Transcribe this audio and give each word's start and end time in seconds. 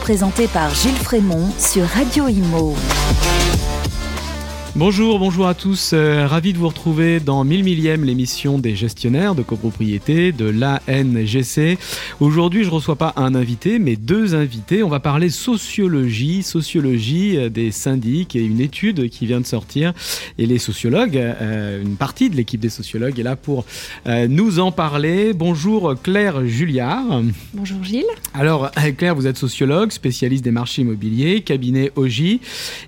présentée 0.00 0.48
par 0.48 0.74
Gilles 0.74 0.92
Frémont 0.96 1.48
sur 1.58 1.86
Radio 1.86 2.28
Imo. 2.28 2.74
Bonjour, 4.74 5.18
bonjour 5.18 5.48
à 5.48 5.54
tous. 5.54 5.90
Euh, 5.92 6.26
ravi 6.26 6.54
de 6.54 6.58
vous 6.58 6.68
retrouver 6.68 7.20
dans 7.20 7.44
1000 7.44 7.62
millième 7.62 8.04
l'émission 8.04 8.58
des 8.58 8.74
gestionnaires 8.74 9.34
de 9.34 9.42
copropriété 9.42 10.32
de 10.32 10.46
l'ANGC. 10.46 11.78
Aujourd'hui, 12.20 12.64
je 12.64 12.70
reçois 12.70 12.96
pas 12.96 13.12
un 13.16 13.34
invité, 13.34 13.78
mais 13.78 13.96
deux 13.96 14.34
invités. 14.34 14.82
On 14.82 14.88
va 14.88 14.98
parler 14.98 15.28
sociologie, 15.28 16.42
sociologie 16.42 17.36
euh, 17.36 17.50
des 17.50 17.70
syndics 17.70 18.34
et 18.34 18.40
une 18.40 18.60
étude 18.60 19.10
qui 19.10 19.26
vient 19.26 19.42
de 19.42 19.46
sortir. 19.46 19.92
Et 20.38 20.46
les 20.46 20.58
sociologues, 20.58 21.18
euh, 21.18 21.82
une 21.82 21.96
partie 21.96 22.30
de 22.30 22.36
l'équipe 22.36 22.60
des 22.60 22.70
sociologues 22.70 23.20
est 23.20 23.24
là 23.24 23.36
pour 23.36 23.66
nous 24.06 24.58
en 24.58 24.72
parler. 24.72 25.34
Bonjour 25.34 25.94
Claire 26.02 26.46
Julliard. 26.46 27.22
Bonjour 27.52 27.84
Gilles. 27.84 28.04
Alors 28.32 28.70
Claire, 28.96 29.14
vous 29.14 29.26
êtes 29.26 29.36
sociologue, 29.36 29.92
spécialiste 29.92 30.44
des 30.44 30.50
marchés 30.50 30.80
immobiliers, 30.80 31.42
cabinet 31.42 31.92
OJ 31.94 32.38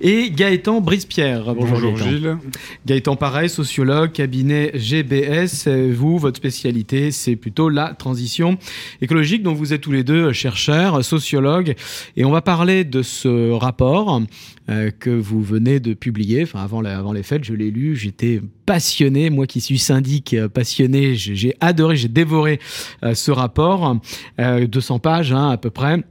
et 0.01 0.31
Gaëtan 0.31 0.81
Brispierre. 0.81 1.55
Bonjour. 1.55 1.74
Bonjour 1.75 1.97
Gilles. 1.97 2.39
Gaëtan 2.87 3.17
Pareil, 3.17 3.49
sociologue, 3.49 4.13
cabinet 4.13 4.71
GBS. 4.75 5.67
Vous, 5.67 6.19
votre 6.19 6.37
spécialité, 6.37 7.11
c'est 7.11 7.35
plutôt 7.35 7.69
la 7.69 7.95
transition 7.95 8.59
écologique. 9.01 9.43
Donc 9.43 9.57
vous 9.57 9.73
êtes 9.73 9.81
tous 9.81 9.91
les 9.91 10.05
deux 10.05 10.33
chercheurs, 10.33 11.05
sociologues. 11.05 11.75
Et 12.17 12.25
on 12.25 12.31
va 12.31 12.43
parler 12.43 12.85
de 12.85 13.03
ce 13.03 13.51
rapport 13.51 14.23
euh, 14.71 14.93
que 14.93 15.11
vous 15.11 15.43
venez 15.43 15.81
de 15.81 15.95
publier. 15.95 16.45
Enfin, 16.45 16.61
avant, 16.61 16.85
avant 16.85 17.13
les 17.13 17.25
fêtes, 17.25 17.43
je 17.43 17.55
l'ai 17.55 17.73
lu. 17.73 17.97
J'étais 17.97 18.41
passionné. 18.67 19.29
Moi 19.31 19.49
qui 19.49 19.61
suis 19.61 19.79
syndic 19.79 20.33
euh, 20.35 20.49
passionné, 20.49 21.17
j'ai 21.17 21.57
adoré, 21.59 21.97
j'ai 21.97 22.09
dévoré 22.09 22.61
euh, 23.03 23.15
ce 23.15 23.33
rapport. 23.33 23.97
200 24.39 25.01
pages 25.01 25.33
hein, 25.33 25.51
à 25.51 25.57
peu 25.57 25.71
près 25.71 26.05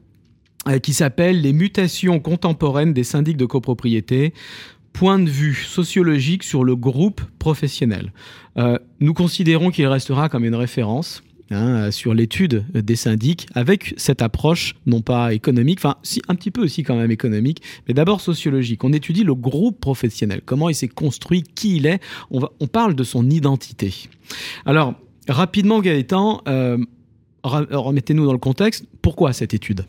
qui 0.81 0.93
s'appelle 0.93 1.41
Les 1.41 1.51
mutations 1.51 2.21
contemporaines 2.21 2.93
des 2.93 3.03
syndics 3.03 3.35
de 3.35 3.45
copropriété, 3.45 4.33
point 4.93 5.19
de 5.19 5.29
vue 5.29 5.55
sociologique 5.55 6.43
sur 6.43 6.63
le 6.63 6.75
groupe 6.75 7.21
professionnel. 7.39 8.13
Euh, 8.57 8.77
nous 8.99 9.13
considérons 9.13 9.71
qu'il 9.71 9.87
restera 9.87 10.29
comme 10.29 10.45
une 10.45 10.55
référence 10.55 11.23
hein, 11.51 11.91
sur 11.91 12.13
l'étude 12.13 12.63
des 12.73 12.95
syndics 12.95 13.47
avec 13.55 13.95
cette 13.97 14.21
approche 14.21 14.75
non 14.85 15.01
pas 15.01 15.33
économique, 15.33 15.79
enfin 15.79 15.97
un 16.27 16.35
petit 16.35 16.51
peu 16.51 16.63
aussi 16.63 16.83
quand 16.83 16.95
même 16.95 17.11
économique, 17.11 17.61
mais 17.87 17.93
d'abord 17.93 18.21
sociologique. 18.21 18.83
On 18.83 18.93
étudie 18.93 19.23
le 19.23 19.35
groupe 19.35 19.79
professionnel, 19.79 20.41
comment 20.45 20.69
il 20.69 20.75
s'est 20.75 20.87
construit, 20.87 21.43
qui 21.43 21.77
il 21.77 21.87
est. 21.87 21.99
On 22.31 22.67
parle 22.67 22.95
de 22.95 23.03
son 23.03 23.29
identité. 23.29 24.09
Alors 24.65 24.93
rapidement 25.27 25.81
Gaëtan, 25.81 26.41
euh, 26.47 26.77
remettez-nous 27.43 28.25
dans 28.25 28.33
le 28.33 28.37
contexte. 28.37 28.85
Pourquoi 29.01 29.33
cette 29.33 29.53
étude? 29.53 29.85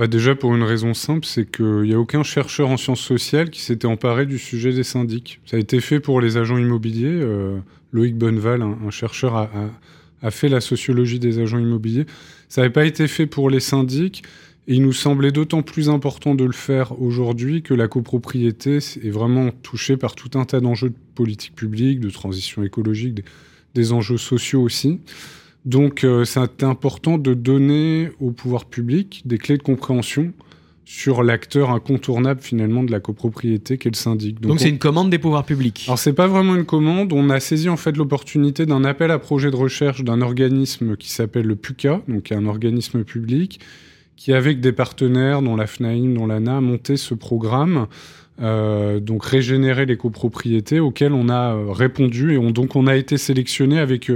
Bah, 0.00 0.06
déjà 0.06 0.34
pour 0.34 0.56
une 0.56 0.62
raison 0.62 0.94
simple, 0.94 1.26
c'est 1.26 1.44
qu'il 1.44 1.82
n'y 1.82 1.92
a 1.92 2.00
aucun 2.00 2.22
chercheur 2.22 2.70
en 2.70 2.78
sciences 2.78 3.02
sociales 3.02 3.50
qui 3.50 3.60
s'était 3.60 3.86
emparé 3.86 4.24
du 4.24 4.38
sujet 4.38 4.72
des 4.72 4.82
syndics. 4.82 5.42
Ça 5.44 5.58
a 5.58 5.60
été 5.60 5.78
fait 5.82 6.00
pour 6.00 6.22
les 6.22 6.38
agents 6.38 6.56
immobiliers. 6.56 7.20
Euh, 7.20 7.58
Loïc 7.92 8.16
Bonneval, 8.16 8.62
un, 8.62 8.90
chercheur, 8.90 9.36
a, 9.36 10.30
fait 10.30 10.48
la 10.48 10.62
sociologie 10.62 11.18
des 11.18 11.38
agents 11.38 11.58
immobiliers. 11.58 12.06
Ça 12.48 12.62
n'avait 12.62 12.72
pas 12.72 12.86
été 12.86 13.08
fait 13.08 13.26
pour 13.26 13.50
les 13.50 13.60
syndics. 13.60 14.22
Et 14.68 14.76
il 14.76 14.82
nous 14.82 14.94
semblait 14.94 15.32
d'autant 15.32 15.60
plus 15.60 15.90
important 15.90 16.34
de 16.34 16.44
le 16.44 16.52
faire 16.52 16.98
aujourd'hui 16.98 17.60
que 17.60 17.74
la 17.74 17.86
copropriété 17.86 18.76
est 18.76 19.10
vraiment 19.10 19.50
touchée 19.50 19.98
par 19.98 20.14
tout 20.14 20.38
un 20.38 20.46
tas 20.46 20.60
d'enjeux 20.60 20.88
de 20.88 20.96
politique 21.14 21.54
publique, 21.54 22.00
de 22.00 22.08
transition 22.08 22.62
écologique, 22.62 23.16
des, 23.16 23.24
des 23.74 23.92
enjeux 23.92 24.16
sociaux 24.16 24.62
aussi. 24.62 24.98
Donc 25.64 26.04
euh, 26.04 26.24
c'est 26.24 26.62
important 26.62 27.18
de 27.18 27.34
donner 27.34 28.10
au 28.20 28.30
pouvoir 28.30 28.64
public 28.64 29.22
des 29.26 29.38
clés 29.38 29.58
de 29.58 29.62
compréhension 29.62 30.32
sur 30.84 31.22
l'acteur 31.22 31.70
incontournable 31.70 32.40
finalement 32.40 32.82
de 32.82 32.90
la 32.90 32.98
copropriété 32.98 33.78
qu'est 33.78 33.90
le 33.90 33.96
syndic. 33.96 34.40
Donc 34.40 34.58
c'est 34.58 34.70
une 34.70 34.78
commande 34.78 35.08
des 35.08 35.18
pouvoirs 35.18 35.44
publics. 35.44 35.84
Alors 35.86 35.98
c'est 35.98 36.14
pas 36.14 36.26
vraiment 36.26 36.56
une 36.56 36.64
commande, 36.64 37.12
on 37.12 37.30
a 37.30 37.38
saisi 37.38 37.68
en 37.68 37.76
fait 37.76 37.96
l'opportunité 37.96 38.66
d'un 38.66 38.84
appel 38.84 39.12
à 39.12 39.20
projet 39.20 39.50
de 39.50 39.56
recherche 39.56 40.02
d'un 40.02 40.20
organisme 40.20 40.96
qui 40.96 41.10
s'appelle 41.10 41.46
le 41.46 41.54
PUCA, 41.54 42.02
donc 42.08 42.32
un 42.32 42.46
organisme 42.46 43.04
public 43.04 43.60
qui 44.16 44.32
avec 44.32 44.60
des 44.60 44.72
partenaires 44.72 45.42
dont 45.42 45.56
la 45.56 45.66
FNAIM, 45.66 46.14
dont 46.14 46.26
l'ANA 46.26 46.56
a 46.56 46.60
monté 46.60 46.96
ce 46.96 47.14
programme 47.14 47.86
euh, 48.42 48.98
donc 48.98 49.24
régénérer 49.24 49.86
les 49.86 49.96
copropriétés 49.96 50.80
auxquelles 50.80 51.12
on 51.12 51.28
a 51.28 51.54
euh, 51.54 51.70
répondu 51.70 52.34
et 52.34 52.52
donc 52.52 52.74
on 52.74 52.86
a 52.86 52.96
été 52.96 53.16
sélectionné 53.16 53.78
avec 53.78 54.10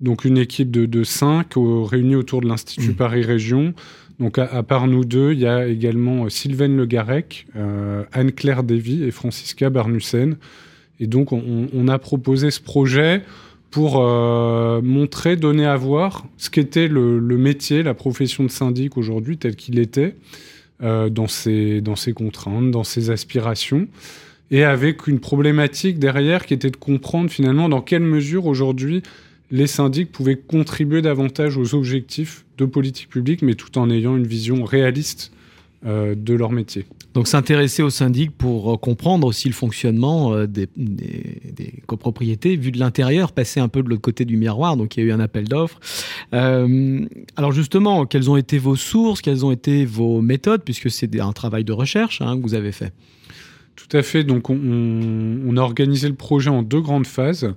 donc 0.00 0.24
une 0.24 0.38
équipe 0.38 0.70
de, 0.70 0.86
de 0.86 1.04
cinq 1.04 1.54
réunis 1.56 2.14
autour 2.14 2.40
de 2.40 2.48
l'Institut 2.48 2.90
mmh. 2.90 2.94
Paris 2.94 3.22
Région. 3.22 3.74
Donc 4.18 4.38
à, 4.38 4.62
part 4.64 4.88
nous 4.88 5.04
deux, 5.04 5.32
il 5.32 5.38
y 5.38 5.46
a 5.46 5.66
également 5.66 6.24
euh, 6.24 6.28
Sylvaine 6.28 6.76
Le 6.76 6.86
Garec, 6.86 7.46
euh, 7.56 8.02
Anne-Claire 8.12 8.64
Davy 8.64 9.04
et 9.04 9.12
Francisca 9.12 9.70
Barnussen. 9.70 10.36
Et 10.98 11.06
donc 11.06 11.32
on, 11.32 11.88
a 11.88 11.98
proposé 12.00 12.50
ce 12.50 12.60
projet 12.60 13.22
pour 13.70 14.00
euh, 14.00 14.82
montrer, 14.82 15.36
donner 15.36 15.64
à 15.64 15.76
voir 15.76 16.26
ce 16.36 16.50
qu'était 16.50 16.88
le, 16.88 17.20
métier, 17.20 17.84
la 17.84 17.94
profession 17.94 18.42
de 18.42 18.48
syndic 18.50 18.96
aujourd'hui 18.96 19.38
tel 19.38 19.54
qu'il 19.54 19.78
était, 19.78 20.16
dans, 20.80 21.28
ses, 21.28 21.80
dans 21.80 21.94
ses 21.94 22.12
contraintes, 22.12 22.72
dans 22.72 22.82
ses 22.82 23.10
aspirations, 23.10 23.86
et 24.50 24.64
avec 24.64 25.06
une 25.06 25.20
problématique 25.20 26.00
derrière 26.00 26.46
qui 26.46 26.54
était 26.54 26.70
de 26.70 26.76
comprendre 26.76 27.30
finalement 27.30 27.68
dans 27.68 27.80
quelle 27.80 28.02
mesure 28.02 28.46
aujourd'hui 28.46 29.04
les 29.50 29.66
syndics 29.66 30.12
pouvaient 30.12 30.36
contribuer 30.36 31.02
davantage 31.02 31.56
aux 31.56 31.74
objectifs 31.74 32.44
de 32.58 32.64
politique 32.64 33.08
publique, 33.08 33.42
mais 33.42 33.54
tout 33.54 33.78
en 33.78 33.90
ayant 33.90 34.16
une 34.16 34.26
vision 34.26 34.64
réaliste 34.64 35.32
euh, 35.86 36.14
de 36.16 36.34
leur 36.34 36.50
métier. 36.50 36.86
Donc 37.14 37.28
s'intéresser 37.28 37.84
aux 37.84 37.90
syndics 37.90 38.36
pour 38.36 38.74
euh, 38.74 38.76
comprendre 38.76 39.26
aussi 39.26 39.48
le 39.48 39.54
fonctionnement 39.54 40.34
euh, 40.34 40.46
des, 40.46 40.68
copropriétés, 41.86 42.56
vu 42.56 42.72
de 42.72 42.80
l'intérieur, 42.80 43.30
passer 43.30 43.60
un 43.60 43.68
peu 43.68 43.82
de 43.82 43.88
l'autre 43.88 44.02
côté 44.02 44.24
du 44.24 44.36
miroir, 44.36 44.76
donc 44.76 44.96
il 44.96 45.00
y 45.00 45.02
a 45.04 45.06
eu 45.06 45.12
un 45.12 45.20
appel 45.20 45.44
d'offres. 45.44 45.78
alors 46.32 47.52
justement, 47.52 48.06
quelles 48.06 48.28
ont 48.28 48.36
été 48.36 48.58
vos 48.58 48.76
sources, 48.76 49.22
quelles 49.22 49.46
ont 49.46 49.52
été 49.52 49.84
vos 49.84 50.20
méthodes, 50.20 50.62
puisque 50.64 50.90
c'est 50.90 51.20
un 51.20 51.32
travail 51.32 51.62
de 51.62 51.72
recherche 51.72 52.20
hein, 52.20 52.36
que 52.36 52.42
vous 52.42 52.54
avez 52.54 52.72
fait? 52.72 52.92
Tout 53.76 53.96
à 53.96 54.02
fait, 54.02 54.24
donc 54.24 54.50
on 54.50 55.56
a 55.56 55.60
organisé 55.60 56.08
le 56.08 56.14
projet 56.14 56.50
en 56.50 56.64
deux 56.64 56.80
grandes 56.80 57.06
phases 57.06 57.54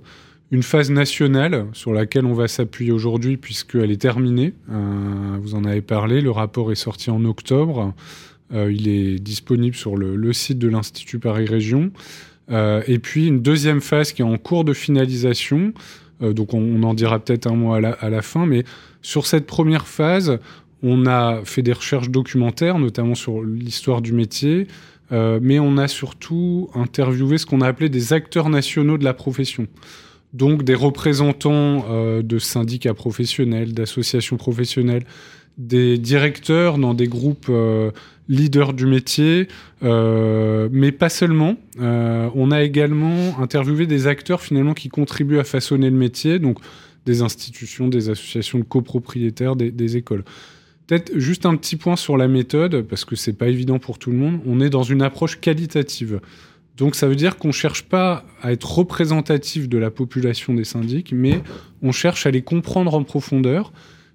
une 0.52 0.62
phase 0.62 0.90
nationale 0.90 1.66
sur 1.72 1.94
laquelle 1.94 2.26
on 2.26 2.34
va 2.34 2.46
s'appuyer 2.46 2.92
aujourd'hui 2.92 3.38
puisqu'elle 3.38 3.90
est 3.90 4.00
terminée. 4.00 4.52
Euh, 4.70 5.38
vous 5.40 5.54
en 5.54 5.64
avez 5.64 5.80
parlé, 5.80 6.20
le 6.20 6.30
rapport 6.30 6.70
est 6.70 6.76
sorti 6.76 7.10
en 7.10 7.24
octobre. 7.24 7.94
Euh, 8.52 8.70
il 8.70 8.86
est 8.86 9.18
disponible 9.18 9.74
sur 9.74 9.96
le, 9.96 10.32
site 10.34 10.58
de 10.58 10.68
l'Institut 10.68 11.18
Paris 11.18 11.46
Région. 11.46 11.90
Euh, 12.50 12.82
et 12.86 12.98
puis 12.98 13.28
une 13.28 13.40
deuxième 13.40 13.80
phase 13.80 14.12
qui 14.12 14.20
est 14.20 14.26
en 14.26 14.36
cours 14.36 14.64
de 14.64 14.74
finalisation. 14.74 15.72
donc 16.20 16.52
on, 16.52 16.82
en 16.82 16.92
dira 16.92 17.18
peut-être 17.18 17.46
un 17.46 17.54
mot 17.54 17.72
à 17.72 17.80
la, 17.80 17.92
à 17.92 18.10
la, 18.10 18.20
fin. 18.20 18.44
Mais 18.44 18.64
sur 19.00 19.24
cette 19.24 19.46
première 19.46 19.86
phase, 19.86 20.38
on 20.82 21.06
a 21.06 21.40
fait 21.44 21.62
des 21.62 21.72
recherches 21.72 22.10
documentaires, 22.10 22.78
notamment 22.78 23.14
sur 23.14 23.42
l'histoire 23.42 24.02
du 24.02 24.12
métier. 24.12 24.66
mais 25.10 25.58
on 25.58 25.78
a 25.78 25.88
surtout 25.88 26.68
interviewé 26.74 27.38
ce 27.38 27.46
qu'on 27.46 27.62
a 27.62 27.68
appelé 27.68 27.88
des 27.88 28.12
acteurs 28.12 28.50
nationaux 28.50 28.98
de 28.98 29.04
la 29.04 29.14
profession 29.14 29.66
donc 30.32 30.62
des 30.62 30.74
représentants 30.74 31.84
euh, 31.90 32.22
de 32.22 32.38
syndicats 32.38 32.94
professionnels, 32.94 33.74
d'associations 33.74 34.36
professionnelles, 34.36 35.04
des 35.58 35.98
directeurs 35.98 36.78
dans 36.78 36.94
des 36.94 37.06
groupes 37.06 37.46
euh, 37.50 37.90
leaders 38.28 38.72
du 38.72 38.86
métier, 38.86 39.48
euh, 39.82 40.68
mais 40.72 40.92
pas 40.92 41.10
seulement. 41.10 41.56
on 41.78 42.50
a 42.50 42.62
également 42.62 43.38
interviewé 43.40 43.86
des 43.86 44.06
acteurs 44.06 44.40
finalement 44.40 44.74
qui 44.74 44.88
contribuent 44.88 45.38
à 45.38 45.44
façonner 45.44 45.90
le 45.90 45.96
métier, 45.96 46.38
donc 46.38 46.58
des 47.04 47.20
institutions, 47.20 47.88
des 47.88 48.08
associations 48.08 48.58
de 48.60 48.64
copropriétaires, 48.64 49.56
des, 49.56 49.70
des 49.70 49.96
écoles. 49.96 50.24
Peut-être 50.86 51.18
juste 51.18 51.46
un 51.46 51.56
petit 51.56 51.76
point 51.76 51.96
sur 51.96 52.16
la 52.16 52.28
méthode, 52.28 52.82
parce 52.82 53.04
que 53.04 53.16
c'est 53.16 53.32
pas 53.32 53.48
évident 53.48 53.78
pour 53.78 53.98
tout 53.98 54.10
le 54.10 54.16
monde. 54.16 54.40
On 54.46 54.60
est 54.60 54.70
dans 54.70 54.82
une 54.82 55.02
approche 55.02 55.40
qualitative. 55.40 56.20
Donc 56.76 56.94
ça 56.94 57.06
veut 57.06 57.16
dire 57.16 57.36
qu'on 57.36 57.48
ne 57.48 57.52
cherche 57.52 57.84
pas 57.84 58.24
à 58.42 58.52
être 58.52 58.78
représentatif 58.78 59.68
de 59.68 59.78
la 59.78 59.90
population 59.90 60.54
des 60.54 60.64
syndics, 60.64 61.12
mais 61.12 61.42
on 61.82 61.92
cherche 61.92 62.26
à 62.26 62.30
les 62.30 62.42
comprendre 62.42 62.94
en 62.94 63.04
profondeur. 63.04 63.72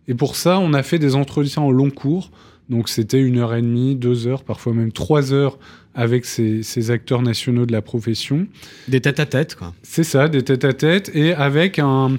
Et 0.07 0.15
pour 0.15 0.35
ça, 0.35 0.59
on 0.59 0.73
a 0.73 0.83
fait 0.83 0.99
des 0.99 1.15
entretiens 1.15 1.63
en 1.63 1.71
long 1.71 1.89
cours. 1.89 2.31
Donc 2.69 2.89
c'était 2.89 3.21
une 3.21 3.37
heure 3.37 3.53
et 3.53 3.61
demie, 3.61 3.95
deux 3.95 4.27
heures, 4.27 4.43
parfois 4.43 4.73
même 4.73 4.91
trois 4.91 5.33
heures 5.33 5.57
avec 5.95 6.25
ces, 6.25 6.91
acteurs 6.91 7.21
nationaux 7.21 7.65
de 7.65 7.71
la 7.71 7.81
profession. 7.81 8.47
Des 8.87 9.01
tête-à-tête, 9.01 9.55
quoi. 9.55 9.73
C'est 9.81 10.03
ça, 10.03 10.27
des 10.27 10.43
tête-à-tête, 10.43 11.09
et 11.13 11.33
avec 11.33 11.79
un... 11.79 12.17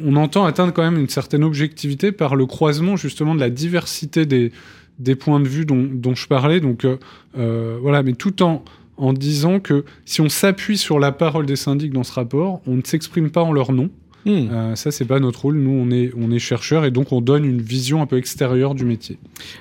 On 0.00 0.16
entend 0.16 0.44
atteindre 0.44 0.72
quand 0.72 0.82
même 0.82 0.98
une 0.98 1.08
certaine 1.08 1.44
objectivité 1.44 2.12
par 2.12 2.36
le 2.36 2.46
croisement 2.46 2.96
justement 2.96 3.34
de 3.34 3.40
la 3.40 3.50
diversité 3.50 4.26
des, 4.26 4.52
des 4.98 5.14
points 5.14 5.40
de 5.40 5.48
vue 5.48 5.64
dont, 5.64 5.88
dont 5.90 6.14
je 6.14 6.26
parlais. 6.26 6.60
Donc 6.60 6.84
euh, 6.84 6.96
euh 7.36 7.78
voilà, 7.80 8.02
mais 8.02 8.12
tout 8.14 8.42
en 8.42 8.64
en 9.02 9.12
disant 9.12 9.58
que 9.58 9.84
si 10.04 10.20
on 10.20 10.28
s'appuie 10.28 10.78
sur 10.78 11.00
la 11.00 11.10
parole 11.10 11.44
des 11.44 11.56
syndics 11.56 11.92
dans 11.92 12.04
ce 12.04 12.12
rapport, 12.12 12.62
on 12.68 12.76
ne 12.76 12.82
s'exprime 12.82 13.30
pas 13.30 13.42
en 13.42 13.52
leur 13.52 13.72
nom. 13.72 13.90
Hmm. 14.24 14.48
Euh, 14.50 14.76
ça, 14.76 14.90
c'est 14.90 15.04
pas 15.04 15.18
notre 15.18 15.42
rôle. 15.42 15.56
Nous, 15.56 15.70
on 15.70 15.90
est, 15.90 16.12
on 16.16 16.30
est 16.30 16.38
chercheurs 16.38 16.84
et 16.84 16.90
donc 16.90 17.12
on 17.12 17.20
donne 17.20 17.44
une 17.44 17.60
vision 17.60 18.02
un 18.02 18.06
peu 18.06 18.18
extérieure 18.18 18.74
du 18.74 18.84
métier. 18.84 19.18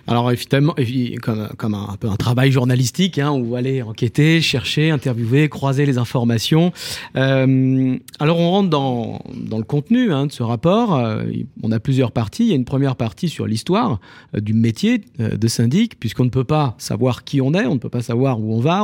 Alors, 0.08 0.32
évidemment, 0.32 0.76
comme, 1.22 1.50
comme 1.58 1.74
un, 1.74 1.96
peu 2.00 2.08
un 2.10 2.16
travail 2.16 2.52
journalistique, 2.52 3.18
hein, 3.18 3.32
où 3.32 3.56
allez 3.56 3.82
enquêter, 3.82 4.42
chercher, 4.42 4.92
interviewer, 4.92 5.50
croiser 5.50 5.86
les 5.86 5.98
informations. 5.98 6.72
Euh, 7.16 7.98
alors, 8.20 8.40
on 8.40 8.52
rentre 8.52 8.70
dans, 8.70 9.22
dans 9.36 9.58
le 9.58 9.64
contenu 9.64 10.14
hein, 10.14 10.28
de 10.28 10.32
ce 10.32 10.44
rapport. 10.44 10.96
Euh, 10.96 11.24
on 11.64 11.72
a 11.72 11.80
plusieurs 11.80 12.12
parties. 12.12 12.44
Il 12.44 12.50
y 12.50 12.54
a 12.54 12.56
une 12.56 12.66
première 12.66 12.96
partie 12.96 13.30
sur 13.30 13.48
l'histoire 13.48 14.00
euh, 14.36 14.42
du 14.42 14.54
métier 14.54 15.02
de 15.20 15.48
syndic, 15.48 16.00
puisqu'on 16.00 16.26
ne 16.26 16.30
peut 16.30 16.44
pas 16.44 16.76
savoir 16.78 17.24
qui 17.24 17.42
on 17.42 17.54
est, 17.54 17.66
on 17.66 17.76
ne 17.76 17.80
peut 17.80 17.90
pas 17.90 18.02
savoir 18.02 18.40
où 18.40 18.54
on 18.54 18.60
va 18.60 18.82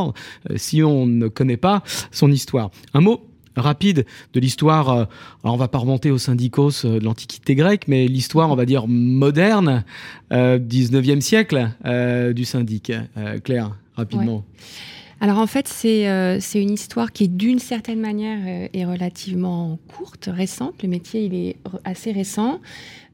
si 0.55 0.83
on 0.83 1.05
ne 1.05 1.27
connaît 1.27 1.57
pas 1.57 1.83
son 2.11 2.31
histoire. 2.31 2.71
Un 2.93 3.01
mot 3.01 3.26
rapide 3.57 4.05
de 4.33 4.39
l'histoire. 4.39 4.89
Euh, 4.89 5.05
alors 5.43 5.55
on 5.55 5.57
va 5.57 5.67
pas 5.67 5.79
remonter 5.79 6.11
au 6.11 6.17
syndicos 6.17 6.85
euh, 6.85 6.99
de 6.99 7.03
l'Antiquité 7.03 7.55
grecque, 7.55 7.87
mais 7.87 8.07
l'histoire, 8.07 8.51
on 8.51 8.55
va 8.55 8.65
dire 8.65 8.87
moderne, 8.87 9.83
euh, 10.31 10.59
19e 10.59 11.21
siècle 11.21 11.71
euh, 11.85 12.33
du 12.33 12.45
syndic. 12.45 12.91
Claire, 13.43 13.75
rapidement. 13.95 14.43
Alors 15.19 15.39
en 15.39 15.47
fait, 15.47 15.67
c'est 15.67 16.39
c'est 16.39 16.61
une 16.61 16.73
histoire 16.73 17.11
qui, 17.11 17.27
d'une 17.27 17.59
certaine 17.59 17.99
manière, 17.99 18.69
est 18.73 18.85
relativement 18.85 19.79
courte, 19.87 20.29
récente. 20.31 20.83
Le 20.83 20.89
métier, 20.89 21.25
il 21.25 21.33
est 21.33 21.55
assez 21.83 22.11
récent. 22.11 22.59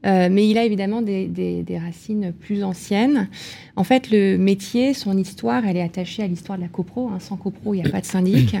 Euh, 0.04 0.28
mais 0.30 0.48
il 0.48 0.58
a 0.58 0.64
évidemment 0.64 1.02
des, 1.02 1.64
racines 1.82 2.32
plus 2.32 2.62
anciennes. 2.62 3.28
En 3.76 3.84
fait, 3.84 4.10
le 4.10 4.36
métier, 4.36 4.94
son 4.94 5.16
histoire, 5.16 5.66
elle 5.66 5.76
est 5.76 5.82
attachée 5.82 6.22
à 6.22 6.26
l'histoire 6.26 6.58
de 6.58 6.62
la 6.62 6.68
copro. 6.68 7.08
Hein. 7.08 7.18
Sans 7.20 7.36
copro, 7.36 7.74
il 7.74 7.82
n'y 7.82 7.86
a 7.86 7.90
pas 7.90 8.00
de 8.00 8.06
syndic. 8.06 8.56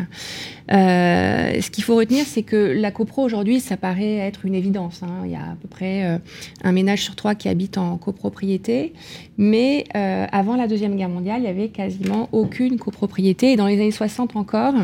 Euh, 0.72 1.60
ce 1.60 1.70
qu'il 1.70 1.84
faut 1.84 1.94
retenir, 1.94 2.24
c'est 2.26 2.42
que 2.42 2.56
la 2.56 2.90
copro, 2.90 3.22
aujourd'hui, 3.22 3.60
ça 3.60 3.76
paraît 3.76 4.16
être 4.16 4.46
une 4.46 4.54
évidence. 4.54 5.02
Hein. 5.02 5.22
Il 5.24 5.30
y 5.30 5.36
a 5.36 5.42
à 5.42 5.56
peu 5.60 5.68
près 5.68 6.06
euh, 6.06 6.18
un 6.62 6.72
ménage 6.72 7.02
sur 7.02 7.14
trois 7.16 7.34
qui 7.34 7.50
habite 7.50 7.76
en 7.76 7.98
copropriété. 7.98 8.94
Mais 9.36 9.84
avant 9.92 10.56
la 10.56 10.66
Deuxième 10.66 10.96
Guerre 10.96 11.10
mondiale, 11.10 11.40
il 11.40 11.42
n'y 11.42 11.48
avait 11.48 11.68
quasiment 11.68 12.30
aucune 12.32 12.78
copropriété. 12.78 13.52
Et 13.52 13.56
dans 13.56 13.66
les 13.66 13.74
années 13.74 13.90
60 13.90 14.36
encore, 14.36 14.74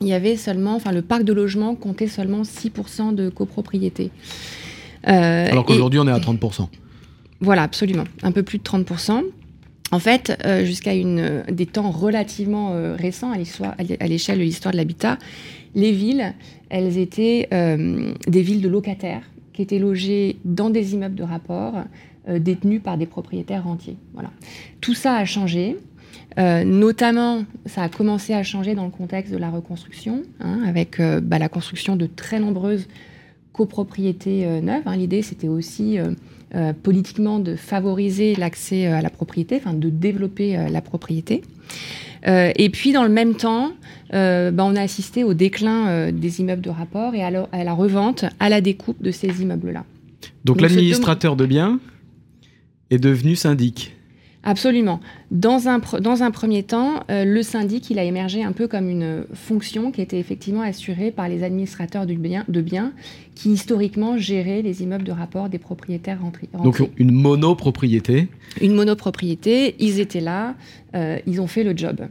il 0.00 0.08
y 0.08 0.12
avait 0.12 0.36
seulement, 0.36 0.74
enfin, 0.74 0.90
le 0.90 1.02
parc 1.02 1.22
de 1.22 1.32
logement 1.32 1.76
comptait 1.76 2.08
seulement 2.08 2.42
6% 2.42 3.14
de 3.14 3.28
copropriété. 3.28 4.10
Euh, 5.08 5.48
Alors 5.50 5.64
qu'aujourd'hui, 5.64 6.00
on 6.00 6.06
est 6.06 6.12
à 6.12 6.18
30%. 6.18 6.68
Voilà, 7.40 7.62
absolument. 7.62 8.04
Un 8.22 8.32
peu 8.32 8.42
plus 8.42 8.58
de 8.58 8.62
30%. 8.62 9.22
En 9.90 9.98
fait, 9.98 10.36
euh, 10.44 10.64
jusqu'à 10.64 10.94
une, 10.94 11.44
des 11.50 11.66
temps 11.66 11.90
relativement 11.90 12.72
euh, 12.72 12.96
récents 12.96 13.32
à 13.32 14.06
l'échelle 14.06 14.38
de 14.38 14.44
l'histoire 14.44 14.72
de 14.72 14.78
l'habitat, 14.78 15.18
les 15.74 15.92
villes, 15.92 16.34
elles 16.70 16.98
étaient 16.98 17.48
des 17.50 18.42
villes 18.42 18.62
de 18.62 18.68
locataires 18.68 19.22
qui 19.52 19.62
étaient 19.62 19.78
logés 19.78 20.36
dans 20.44 20.70
des 20.70 20.94
immeubles 20.94 21.16
de 21.16 21.24
rapport 21.24 21.74
détenus 22.28 22.80
par 22.82 22.96
des 22.96 23.06
propriétaires 23.06 23.64
rentiers. 23.64 23.96
Voilà. 24.14 24.30
Tout 24.80 24.94
ça 24.94 25.16
a 25.16 25.24
changé. 25.24 25.76
notamment, 26.36 27.44
ça 27.66 27.82
a 27.82 27.88
commencé 27.88 28.34
à 28.34 28.44
changer 28.44 28.76
dans 28.76 28.84
le 28.84 28.92
contexte 28.92 29.32
de 29.32 29.36
la 29.36 29.50
reconstruction, 29.50 30.22
hein, 30.38 30.60
avec 30.64 31.00
bah, 31.00 31.40
la 31.40 31.48
construction 31.48 31.96
de 31.96 32.06
très 32.06 32.38
nombreuses 32.38 32.86
copropriété 33.54 34.44
euh, 34.44 34.60
neuve. 34.60 34.82
Hein. 34.84 34.96
L'idée, 34.96 35.22
c'était 35.22 35.48
aussi 35.48 35.98
euh, 35.98 36.10
euh, 36.54 36.72
politiquement 36.74 37.38
de 37.38 37.56
favoriser 37.56 38.34
l'accès 38.34 38.86
à 38.86 39.00
la 39.00 39.08
propriété, 39.08 39.56
enfin 39.56 39.72
de 39.72 39.88
développer 39.88 40.56
la 40.70 40.80
propriété. 40.82 41.42
et 42.26 42.70
puis, 42.70 42.92
dans 42.92 43.02
le 43.02 43.08
même 43.08 43.34
temps, 43.34 43.72
bah, 44.10 44.64
on 44.64 44.76
a 44.76 44.80
assisté 44.80 45.24
au 45.24 45.34
déclin 45.34 46.12
des 46.12 46.40
immeubles 46.40 46.62
de 46.62 46.70
rapport 46.70 47.14
et 47.14 47.22
à 47.22 47.30
la, 47.30 47.72
revente, 47.72 48.24
à 48.40 48.48
la 48.48 48.60
découpe 48.60 49.02
de 49.02 49.10
ces 49.10 49.42
immeubles-là. 49.42 49.84
Donc, 50.44 50.60
l'administrateur 50.60 51.36
de 51.36 51.46
biens 51.46 51.80
est 52.90 52.98
devenu 52.98 53.36
syndic 53.36 53.94
Absolument. 54.44 55.00
Dans 55.30 55.68
un, 55.68 55.80
dans 56.00 56.22
un 56.22 56.30
premier 56.30 56.62
temps, 56.62 57.02
euh, 57.10 57.24
le 57.24 57.42
syndic, 57.42 57.88
il 57.88 57.98
a 57.98 58.04
émergé 58.04 58.44
un 58.44 58.52
peu 58.52 58.68
comme 58.68 58.90
une 58.90 59.24
fonction 59.32 59.90
qui 59.90 60.02
était 60.02 60.18
effectivement 60.18 60.60
assurée 60.60 61.10
par 61.10 61.30
les 61.30 61.42
administrateurs 61.42 62.04
de 62.04 62.12
biens, 62.12 62.44
de 62.48 62.60
biens 62.60 62.92
qui 63.34 63.50
historiquement 63.50 64.18
géraient 64.18 64.60
les 64.60 64.82
immeubles 64.82 65.04
de 65.04 65.12
rapport 65.12 65.48
des 65.48 65.58
propriétaires 65.58 66.20
rentrés. 66.20 66.48
Donc 66.62 66.78
une 66.98 67.10
monopropriété 67.10 68.28
Une 68.60 68.74
monopropriété, 68.74 69.76
ils 69.78 69.98
étaient 69.98 70.20
là, 70.20 70.54
euh, 70.94 71.18
ils 71.26 71.40
ont 71.40 71.46
fait 71.46 71.64
le 71.64 71.74
job. 71.74 72.02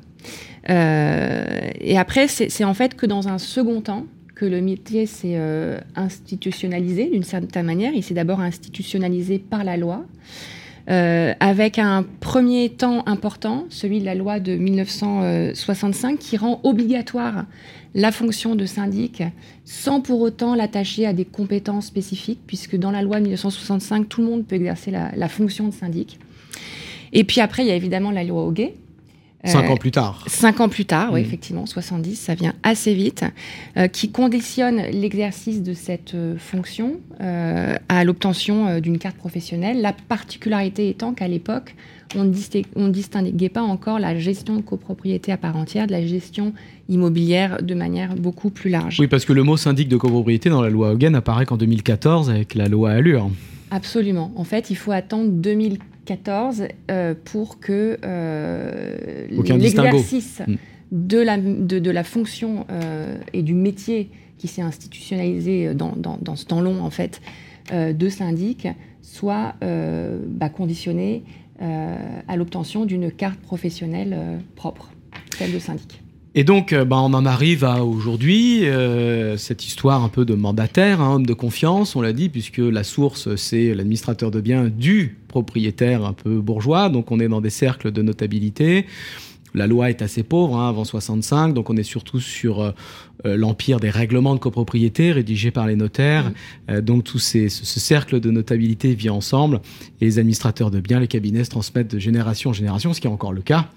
Euh, 0.69 1.59
et 1.79 1.97
après, 1.99 2.27
c'est 2.27 2.63
en 2.63 2.73
fait 2.73 2.95
que 2.95 3.05
dans 3.05 3.27
un 3.27 3.37
second 3.37 3.81
temps, 3.81 4.05
que 4.35 4.45
le 4.45 4.61
métier 4.61 5.05
s'est 5.05 5.39
institutionnalisé 5.95 7.07
d'une 7.11 7.23
certaine 7.23 7.67
manière. 7.67 7.93
Il 7.93 8.01
s'est 8.01 8.15
d'abord 8.15 8.41
institutionnalisé 8.41 9.37
par 9.37 9.63
la 9.63 9.77
loi. 9.77 10.03
Euh, 10.89 11.33
avec 11.39 11.79
un 11.79 12.05
premier 12.19 12.69
temps 12.69 13.03
important, 13.05 13.65
celui 13.69 14.01
de 14.01 14.05
la 14.05 14.15
loi 14.15 14.39
de 14.39 14.55
1965, 14.55 16.19
qui 16.19 16.35
rend 16.35 16.59
obligatoire 16.63 17.45
la 17.95 18.11
fonction 18.11 18.55
de 18.55 18.65
syndic 18.65 19.23
sans 19.63 20.01
pour 20.01 20.19
autant 20.19 20.55
l'attacher 20.55 21.05
à 21.05 21.13
des 21.13 21.25
compétences 21.25 21.85
spécifiques, 21.85 22.41
puisque 22.45 22.75
dans 22.75 22.91
la 22.91 23.01
loi 23.01 23.17
de 23.17 23.23
1965, 23.23 24.09
tout 24.09 24.21
le 24.21 24.27
monde 24.27 24.45
peut 24.45 24.55
exercer 24.55 24.91
la, 24.91 25.29
fonction 25.29 25.67
de 25.69 25.73
syndic. 25.73 26.19
Et 27.13 27.23
puis 27.23 27.39
après, 27.39 27.63
il 27.63 27.69
y 27.69 27.71
a 27.71 27.75
évidemment 27.75 28.11
la 28.11 28.23
loi 28.25 28.43
Hoguet, 28.43 28.75
Cinq 29.45 29.69
ans 29.69 29.77
plus 29.77 29.91
tard. 29.91 30.23
Cinq 30.27 30.61
ans 30.61 30.69
plus 30.69 30.85
tard, 30.85 31.11
oui, 31.11 31.21
mm. 31.21 31.25
effectivement, 31.25 31.65
70, 31.65 32.15
ça 32.15 32.33
vient 32.33 32.53
assez 32.63 32.93
vite, 32.93 33.25
euh, 33.75 33.87
qui 33.87 34.09
conditionne 34.09 34.77
l'exercice 34.91 35.61
de 35.61 35.73
cette 35.73 36.15
euh, 36.15 36.35
fonction 36.37 37.01
euh, 37.19 37.75
à 37.89 38.05
l'obtention 38.05 38.79
d'une 38.79 38.97
carte 38.97 39.17
professionnelle. 39.17 39.81
La 39.81 39.91
particularité 39.91 40.89
étant 40.89 41.13
qu'à 41.13 41.27
l'époque, 41.27 41.75
on 42.15 42.23
ne 42.23 42.89
distinguait 42.91 43.49
pas 43.49 43.61
encore 43.61 43.99
la 43.99 44.17
gestion 44.17 44.55
de 44.55 44.61
copropriété 44.61 45.31
à 45.31 45.37
part 45.37 45.57
entière 45.57 45.87
de 45.87 45.91
la 45.91 46.05
gestion 46.05 46.53
immobilière 46.87 47.61
de 47.61 47.73
manière 47.73 48.15
beaucoup 48.15 48.49
plus 48.49 48.69
large. 48.69 48.99
Oui, 48.99 49.07
parce 49.07 49.25
que 49.25 49.33
le 49.33 49.43
mot 49.43 49.57
syndic 49.57 49.89
de 49.89 49.97
copropriété 49.97 50.49
dans 50.49 50.61
la 50.61 50.69
loi 50.69 50.91
Hogan 50.91 51.15
apparaît 51.15 51.45
qu'en 51.45 51.57
2014 51.57 52.29
avec 52.29 52.55
la 52.55 52.67
loi 52.67 52.91
Allure. 52.91 53.29
Absolument. 53.71 54.31
En 54.35 54.43
fait, 54.43 54.69
il 54.69 54.75
faut 54.75 54.91
attendre 54.91 55.29
2014 55.31 55.92
14 56.05 56.67
euh, 56.91 57.13
pour 57.23 57.59
que 57.59 57.97
euh, 58.03 59.27
l'exercice 59.29 60.41
mm. 60.45 60.55
de, 60.91 61.17
la, 61.19 61.37
de, 61.37 61.91
la 61.91 62.03
fonction 62.03 62.65
euh, 62.69 63.17
et 63.33 63.41
du 63.41 63.53
métier 63.53 64.09
qui 64.37 64.47
s'est 64.47 64.61
institutionnalisé 64.61 65.73
dans, 65.73 65.95
dans, 65.95 66.35
ce 66.35 66.45
temps 66.45 66.59
long 66.59 66.81
en 66.81 66.89
fait 66.89 67.21
de 67.71 68.09
syndic 68.09 68.67
soit 69.01 69.55
bah, 69.61 70.49
conditionné 70.49 71.23
à 71.59 72.35
l'obtention 72.35 72.83
d'une 72.83 73.09
carte 73.09 73.39
professionnelle 73.39 74.41
propre, 74.57 74.91
celle 75.37 75.53
de 75.53 75.59
syndic. 75.59 76.01
Et 76.35 76.43
donc, 76.43 76.73
bah, 76.73 76.97
on 76.99 77.13
en 77.13 77.25
arrive 77.25 77.63
à 77.63 77.85
aujourd'hui, 77.85 78.65
cette 79.37 79.65
histoire 79.65 80.03
un 80.03 80.09
peu 80.09 80.25
de 80.25 80.33
mandataire, 80.33 80.99
hein, 80.99 81.15
homme 81.15 81.25
de 81.25 81.33
confiance, 81.33 81.95
on 81.95 82.01
l'a 82.01 82.11
dit, 82.11 82.27
puisque 82.27 82.57
la 82.57 82.83
source, 82.83 83.33
c'est 83.37 83.73
l'administrateur 83.73 84.29
de 84.29 84.41
biens 84.41 84.67
du 84.67 85.22
propriétaire 85.33 86.05
un 86.05 86.13
peu 86.13 86.41
bourgeois, 86.41 86.89
donc 86.89 87.09
on 87.09 87.19
est 87.19 87.27
dans 87.27 87.41
des 87.41 87.49
cercles 87.49 87.91
de 87.91 88.03
notabilité. 88.03 88.85
La 89.53 89.67
loi 89.67 89.89
est 89.89 90.01
assez 90.01 90.23
pauvre 90.23 90.57
hein, 90.57 90.69
avant 90.69 90.83
65, 90.83 91.53
donc 91.53 91.69
on 91.69 91.77
est 91.77 91.83
surtout 91.83 92.19
sur 92.19 92.61
euh, 92.61 92.71
euh, 93.25 93.37
l'empire 93.37 93.79
des 93.79 93.91
règlements 93.91 94.33
de 94.33 94.39
copropriété 94.39 95.11
rédigés 95.11 95.51
par 95.51 95.67
les 95.67 95.75
notaires. 95.75 96.29
Mmh. 96.29 96.71
Euh, 96.71 96.81
donc 96.81 97.03
tout 97.03 97.19
ces, 97.19 97.49
ce, 97.49 97.79
cercle 97.79 98.19
de 98.19 98.31
notabilité 98.31 98.95
vit 98.95 99.11
ensemble 99.11 99.61
et 100.01 100.05
les 100.05 100.19
administrateurs 100.19 100.71
de 100.71 100.79
biens, 100.79 100.99
les 100.99 101.07
cabinets 101.07 101.43
se 101.43 101.51
transmettent 101.51 101.93
de 101.93 101.99
génération 101.99 102.49
en 102.49 102.53
génération, 102.53 102.93
ce 102.93 103.01
qui 103.01 103.07
est 103.07 103.11
encore 103.11 103.33
le 103.33 103.41
cas 103.41 103.69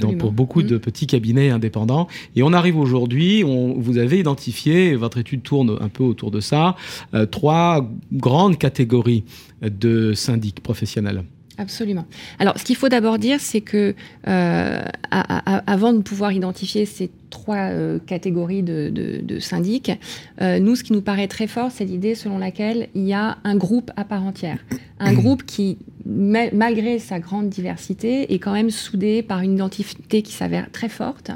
donc 0.00 0.18
pour 0.18 0.32
beaucoup 0.32 0.62
de 0.62 0.76
mmh. 0.76 0.80
petits 0.80 1.06
cabinets 1.06 1.50
indépendants. 1.50 2.08
Et 2.34 2.42
on 2.42 2.52
arrive 2.52 2.78
aujourd'hui, 2.78 3.42
vous 3.42 3.98
avez 3.98 4.18
identifié, 4.18 4.94
votre 4.94 5.18
étude 5.18 5.42
tourne 5.42 5.76
un 5.80 5.88
peu 5.88 6.02
autour 6.02 6.30
de 6.30 6.40
ça, 6.40 6.76
trois 7.30 7.88
grandes 8.12 8.58
catégories 8.58 9.24
de 9.62 10.14
syndics 10.14 10.60
professionnels. 10.60 11.24
Absolument. 11.60 12.06
Alors, 12.38 12.58
ce 12.58 12.64
qu'il 12.64 12.74
faut 12.74 12.88
d'abord 12.88 13.18
dire, 13.18 13.38
c'est 13.38 13.60
que 13.60 13.94
euh, 14.26 14.82
avant 15.10 15.92
de 15.92 16.00
pouvoir 16.00 16.32
identifier 16.32 16.86
ces 16.86 17.10
trois 17.30 17.70
euh, 17.70 17.98
catégories 17.98 18.62
de, 18.62 19.38
syndics, 19.38 19.92
euh, 20.40 20.58
nous, 20.58 20.76
ce 20.76 20.84
qui 20.84 20.92
nous 20.92 21.00
paraît 21.00 21.28
très 21.28 21.46
fort, 21.46 21.70
c'est 21.70 21.84
l'idée 21.84 22.14
selon 22.14 22.38
laquelle 22.38 22.88
il 22.94 23.06
y 23.06 23.14
a 23.14 23.38
un 23.44 23.56
groupe 23.56 23.90
à 23.96 24.04
part 24.04 24.24
entière. 24.24 24.58
Un 24.98 25.14
groupe 25.14 25.44
qui, 25.44 25.78
malgré 26.04 26.98
sa 26.98 27.20
grande 27.20 27.48
diversité, 27.48 28.34
est 28.34 28.38
quand 28.38 28.52
même 28.52 28.68
soudé 28.68 29.22
par 29.22 29.40
une 29.40 29.54
identité 29.54 30.20
qui 30.20 30.32
s'avère 30.32 30.70
très 30.70 30.90
forte, 30.90 31.30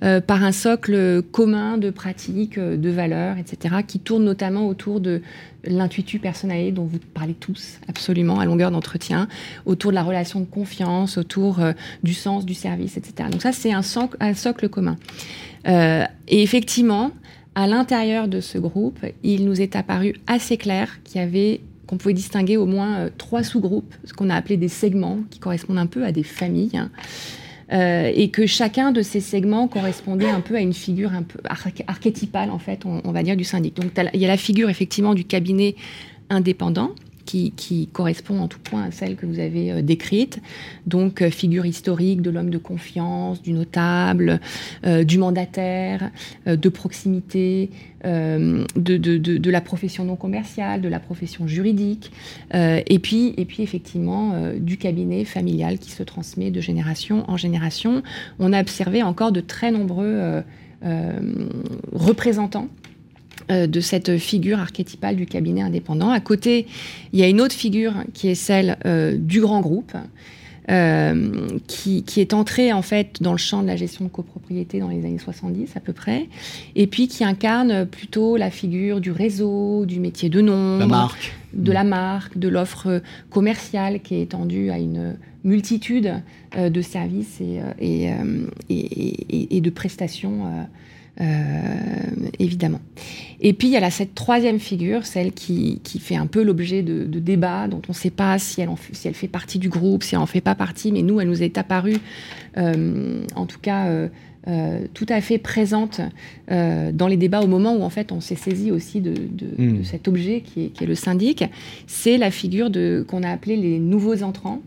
par 0.00 0.44
un 0.44 0.52
socle 0.52 1.22
commun 1.22 1.78
de 1.78 1.88
pratiques, 1.88 2.58
de 2.58 2.90
valeurs, 2.90 3.38
etc., 3.38 3.76
qui 3.86 4.00
tourne 4.00 4.24
notamment 4.24 4.68
autour 4.68 5.00
de 5.00 5.22
l'intuitu 5.64 6.18
personnel 6.18 6.72
dont 6.74 6.84
vous 6.84 6.98
parlez 7.14 7.34
tous 7.34 7.78
absolument 7.88 8.40
à 8.40 8.44
longueur 8.44 8.70
d'entretien, 8.70 9.28
autour 9.66 9.90
de 9.90 9.94
la 9.94 10.02
relation 10.02 10.40
de 10.40 10.44
confiance, 10.44 11.18
autour 11.18 11.60
euh, 11.60 11.72
du 12.02 12.14
sens 12.14 12.44
du 12.46 12.54
service, 12.54 12.96
etc. 12.96 13.28
Donc 13.30 13.42
ça, 13.42 13.52
c'est 13.52 13.72
un 13.72 13.82
socle, 13.82 14.16
un 14.20 14.34
socle 14.34 14.68
commun. 14.68 14.96
Euh, 15.66 16.04
et 16.28 16.42
effectivement, 16.42 17.10
à 17.54 17.66
l'intérieur 17.66 18.28
de 18.28 18.40
ce 18.40 18.58
groupe, 18.58 18.98
il 19.22 19.44
nous 19.44 19.60
est 19.60 19.76
apparu 19.76 20.14
assez 20.26 20.56
clair 20.56 21.02
qu'il 21.04 21.20
y 21.20 21.24
avait 21.24 21.60
qu'on 21.86 21.96
pouvait 21.96 22.14
distinguer 22.14 22.56
au 22.56 22.66
moins 22.66 23.08
trois 23.18 23.42
sous-groupes, 23.42 23.92
ce 24.04 24.12
qu'on 24.12 24.30
a 24.30 24.36
appelé 24.36 24.56
des 24.56 24.68
segments, 24.68 25.18
qui 25.28 25.40
correspondent 25.40 25.78
un 25.78 25.86
peu 25.86 26.04
à 26.04 26.12
des 26.12 26.22
familles. 26.22 26.76
Hein. 26.76 26.90
Euh, 27.72 28.10
et 28.12 28.30
que 28.30 28.46
chacun 28.46 28.90
de 28.90 29.00
ces 29.00 29.20
segments 29.20 29.68
correspondait 29.68 30.28
un 30.28 30.40
peu 30.40 30.56
à 30.56 30.60
une 30.60 30.72
figure 30.72 31.12
un 31.12 31.22
peu 31.22 31.38
archétypale, 31.86 32.50
en 32.50 32.58
fait, 32.58 32.84
on, 32.84 33.12
va 33.12 33.22
dire, 33.22 33.36
du 33.36 33.44
syndic. 33.44 33.76
Donc 33.76 33.92
il 34.12 34.20
y 34.20 34.24
a 34.24 34.28
la 34.28 34.36
figure 34.36 34.68
effectivement 34.70 35.14
du 35.14 35.24
cabinet 35.24 35.76
indépendant, 36.30 36.90
qui, 37.56 37.88
correspond 37.92 38.40
en 38.40 38.48
tout 38.48 38.58
point 38.58 38.84
à 38.84 38.90
celle 38.90 39.16
que 39.16 39.26
vous 39.26 39.38
avez 39.38 39.72
euh, 39.72 39.82
décrite. 39.82 40.40
Donc, 40.86 41.22
euh, 41.22 41.30
figure 41.30 41.66
historique 41.66 42.22
de 42.22 42.30
l'homme 42.30 42.50
de 42.50 42.58
confiance, 42.58 43.42
du 43.42 43.52
notable, 43.52 44.40
euh, 44.86 45.04
du 45.04 45.18
mandataire, 45.18 46.10
de 46.46 46.68
proximité, 46.68 47.70
de, 48.04 49.50
la 49.50 49.60
profession 49.60 50.04
non 50.04 50.16
commerciale, 50.16 50.80
de 50.80 50.88
la 50.88 51.00
profession 51.00 51.46
juridique, 51.46 52.10
et, 52.54 52.98
puis, 52.98 53.34
effectivement 53.36 54.34
du 54.56 54.76
cabinet 54.78 55.24
familial 55.24 55.78
qui 55.78 55.90
se 55.90 56.02
transmet 56.02 56.50
de 56.50 56.60
génération 56.60 57.28
en 57.28 57.36
génération. 57.36 58.02
On 58.38 58.52
a 58.52 58.60
observé 58.60 59.02
encore 59.02 59.32
de 59.32 59.40
très 59.40 59.70
nombreux 59.70 60.42
représentants 61.92 62.68
de 63.50 63.80
cette 63.80 64.16
figure 64.18 64.60
archétypale 64.60 65.16
du 65.16 65.26
cabinet 65.26 65.62
indépendant. 65.62 66.10
À 66.10 66.20
côté, 66.20 66.66
il 67.12 67.18
y 67.18 67.22
a 67.22 67.28
une 67.28 67.40
autre 67.40 67.54
figure 67.54 67.94
qui 68.14 68.28
est 68.28 68.34
celle 68.34 68.78
euh, 68.86 69.16
du 69.16 69.40
grand 69.40 69.60
groupe, 69.60 69.92
euh, 70.70 71.48
qui, 71.66 72.04
est 72.16 72.32
entrée 72.32 72.72
en 72.72 72.82
fait 72.82 73.20
dans 73.20 73.32
le 73.32 73.38
champ 73.38 73.62
de 73.62 73.66
la 73.66 73.74
gestion 73.74 74.04
de 74.04 74.10
copropriété 74.10 74.78
dans 74.78 74.88
les 74.88 75.04
années 75.04 75.18
70 75.18 75.76
à 75.76 75.80
peu 75.80 75.92
près, 75.92 76.28
et 76.76 76.86
puis 76.86 77.08
qui 77.08 77.24
incarne 77.24 77.86
plutôt 77.86 78.36
la 78.36 78.50
figure 78.50 79.00
du 79.00 79.10
réseau, 79.10 79.84
du 79.84 79.98
métier 79.98 80.28
de 80.28 80.40
nom, 80.40 80.78
de 81.52 81.72
la 81.72 81.82
marque, 81.82 82.38
de 82.38 82.48
l'offre 82.48 83.02
commerciale 83.30 84.00
qui 84.00 84.14
est 84.14 84.22
étendue 84.22 84.70
à 84.70 84.78
une 84.78 85.16
multitude 85.42 86.22
de 86.56 86.82
services 86.82 87.40
et, 87.40 88.10
et 88.68 89.60
de 89.60 89.70
prestations 89.70 90.46
euh, 90.46 90.62
évidemment. 92.38 92.80
Et 93.40 93.52
puis 93.52 93.68
il 93.68 93.70
y 93.72 93.76
a 93.76 93.80
là 93.80 93.90
cette 93.90 94.14
troisième 94.14 94.58
figure, 94.58 95.06
celle 95.06 95.32
qui, 95.32 95.80
qui 95.82 95.98
fait 95.98 96.16
un 96.16 96.26
peu 96.26 96.42
l'objet 96.42 96.82
de, 96.82 97.04
de, 97.04 97.18
débats, 97.18 97.68
dont 97.68 97.80
on 97.88 97.92
ne 97.92 97.96
sait 97.96 98.10
pas 98.10 98.38
si 98.38 98.60
elle, 98.60 98.68
en, 98.68 98.76
si 98.92 99.08
elle 99.08 99.14
fait 99.14 99.28
partie 99.28 99.58
du 99.58 99.68
groupe, 99.68 100.02
si 100.02 100.14
elle 100.14 100.20
en 100.20 100.26
fait 100.26 100.40
pas 100.40 100.54
partie, 100.54 100.92
mais 100.92 101.02
nous, 101.02 101.20
elle 101.20 101.28
nous 101.28 101.42
est 101.42 101.56
apparue, 101.56 101.96
euh, 102.58 103.24
en 103.34 103.46
tout 103.46 103.58
cas, 103.60 103.86
euh, 103.86 104.86
tout 104.94 105.06
à 105.08 105.20
fait 105.20 105.38
présente 105.38 106.00
dans 106.48 107.06
les 107.08 107.16
débats 107.16 107.40
au 107.40 107.46
moment 107.46 107.74
où 107.76 107.82
en 107.82 107.90
fait 107.90 108.12
on 108.12 108.20
s'est 108.20 108.36
saisi 108.36 108.70
aussi 108.70 109.00
de, 109.00 109.12
de, 109.12 109.46
hmm. 109.56 109.78
de 109.78 109.82
cet 109.82 110.08
objet 110.08 110.40
qui 110.40 110.64
est, 110.64 110.68
qui 110.68 110.84
est, 110.84 110.86
le 110.86 110.94
syndic. 110.94 111.44
C'est 111.86 112.18
la 112.18 112.30
figure 112.30 112.70
de 112.70 113.04
qu'on 113.06 113.22
a 113.22 113.30
appelé 113.30 113.56
les 113.56 113.78
nouveaux 113.78 114.22
entrants. 114.22 114.62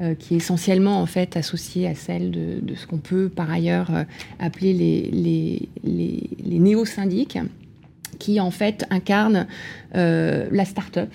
Euh, 0.00 0.16
qui 0.16 0.34
est 0.34 0.38
essentiellement 0.38 1.00
en 1.00 1.06
fait 1.06 1.36
associée 1.36 1.86
à 1.86 1.94
celle 1.94 2.32
de, 2.32 2.74
ce 2.74 2.84
qu'on 2.84 2.98
peut 2.98 3.28
par 3.28 3.48
ailleurs 3.48 3.94
euh, 3.94 4.02
appeler 4.40 4.72
les, 4.72 5.08
les, 5.12 5.68
les, 6.42 6.58
néo-syndics, 6.58 7.38
qui 8.18 8.40
en 8.40 8.50
fait 8.50 8.84
incarnent 8.90 9.46
euh, 9.94 10.48
la 10.50 10.64
start-up, 10.64 11.10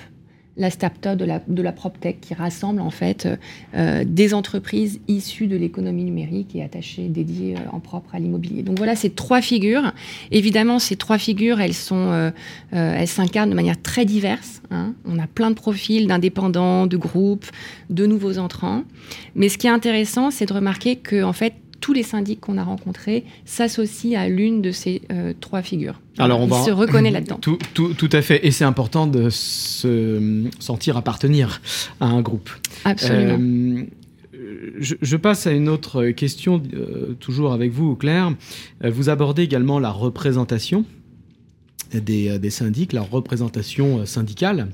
la 0.59 0.69
start-up 0.69 1.17
de 1.17 1.25
la, 1.25 1.41
de 1.47 1.61
la 1.61 1.71
PropTech 1.71 2.19
qui 2.21 2.33
rassemble 2.33 2.81
en 2.81 2.91
fait 2.91 3.27
euh, 3.73 4.03
des 4.05 4.33
entreprises 4.33 4.99
issues 5.07 5.47
de 5.47 5.55
l'économie 5.55 6.03
numérique 6.03 6.55
et 6.55 6.61
attachées, 6.61 7.07
dédiées 7.07 7.55
euh, 7.55 7.71
en 7.71 7.79
propre 7.79 8.13
à 8.13 8.19
l'immobilier. 8.19 8.61
Donc 8.61 8.77
voilà 8.77 8.95
ces 8.95 9.09
trois 9.09 9.41
figures. 9.41 9.93
Évidemment, 10.31 10.77
ces 10.77 10.97
trois 10.97 11.17
figures, 11.17 11.61
elles 11.61 11.73
sont, 11.73 12.11
euh, 12.11 12.31
elles 12.71 13.07
s'incarnent 13.07 13.49
de 13.49 13.55
manière 13.55 13.81
très 13.81 14.05
diverse. 14.05 14.61
Hein. 14.69 14.93
On 15.05 15.17
a 15.17 15.27
plein 15.27 15.49
de 15.49 15.55
profils 15.55 16.05
d'indépendants, 16.05 16.85
de 16.85 16.97
groupes, 16.97 17.45
de 17.89 18.05
nouveaux 18.05 18.37
entrants. 18.37 18.83
Mais 19.35 19.47
ce 19.47 19.57
qui 19.57 19.67
est 19.67 19.71
intéressant, 19.71 20.29
c'est 20.29 20.45
de 20.45 20.53
remarquer 20.53 20.97
que 20.97 21.23
en 21.23 21.33
fait 21.33 21.53
tous 21.89 21.93
les 21.93 22.03
syndics 22.03 22.39
qu'on 22.39 22.59
a 22.59 22.63
rencontrés 22.63 23.23
s'associent 23.45 24.21
à 24.21 24.27
l'une 24.27 24.61
de 24.61 24.71
ces 24.71 25.01
euh, 25.11 25.33
trois 25.39 25.63
figures. 25.63 25.99
Alors 26.19 26.39
on 26.39 26.45
Il 26.45 26.63
se 26.63 26.69
reconnaît 26.69 27.09
là-dedans. 27.09 27.39
Tout, 27.41 27.57
tout, 27.73 27.95
tout, 27.95 28.09
à 28.11 28.21
fait. 28.21 28.45
Et 28.45 28.51
c'est 28.51 28.63
important 28.63 29.07
de 29.07 29.31
se 29.31 30.43
sentir 30.59 30.97
appartenir 30.97 31.63
à 31.99 32.05
un 32.05 32.21
groupe. 32.21 32.51
Absolument. 32.85 33.39
Euh, 33.39 33.85
je, 34.77 35.15
passe 35.15 35.47
à 35.47 35.51
une 35.51 35.67
autre 35.67 36.11
question, 36.11 36.61
euh, 36.75 37.15
toujours 37.19 37.53
avec 37.53 37.71
vous, 37.71 37.95
Claire. 37.95 38.35
Vous 38.83 39.09
abordez 39.09 39.41
également 39.41 39.79
la 39.79 39.89
représentation 39.89 40.85
des, 41.91 42.37
des 42.37 42.49
syndics, 42.51 42.93
la 42.93 43.01
représentation 43.01 44.05
syndicale. 44.05 44.67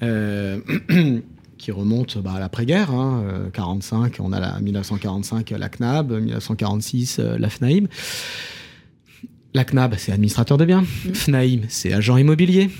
qui 1.58 1.72
remonte 1.72 2.18
bah, 2.18 2.32
à 2.34 2.40
l'après-guerre, 2.40 2.90
hein, 2.90 3.50
45, 3.52 4.20
euh, 4.20 4.22
on 4.24 4.32
a 4.32 4.40
la 4.40 4.58
1945 4.60 5.50
la 5.50 5.68
CNAB, 5.68 6.12
1946 6.12 7.18
euh, 7.18 7.38
la 7.38 7.50
FNAIM. 7.50 7.86
La 9.54 9.64
CNAB, 9.64 9.94
c'est 9.98 10.12
administrateur 10.12 10.56
de 10.56 10.64
biens. 10.64 10.82
Mmh. 10.82 11.14
FNAIM, 11.14 11.60
c'est 11.68 11.92
agent 11.92 12.16
immobilier. 12.16 12.70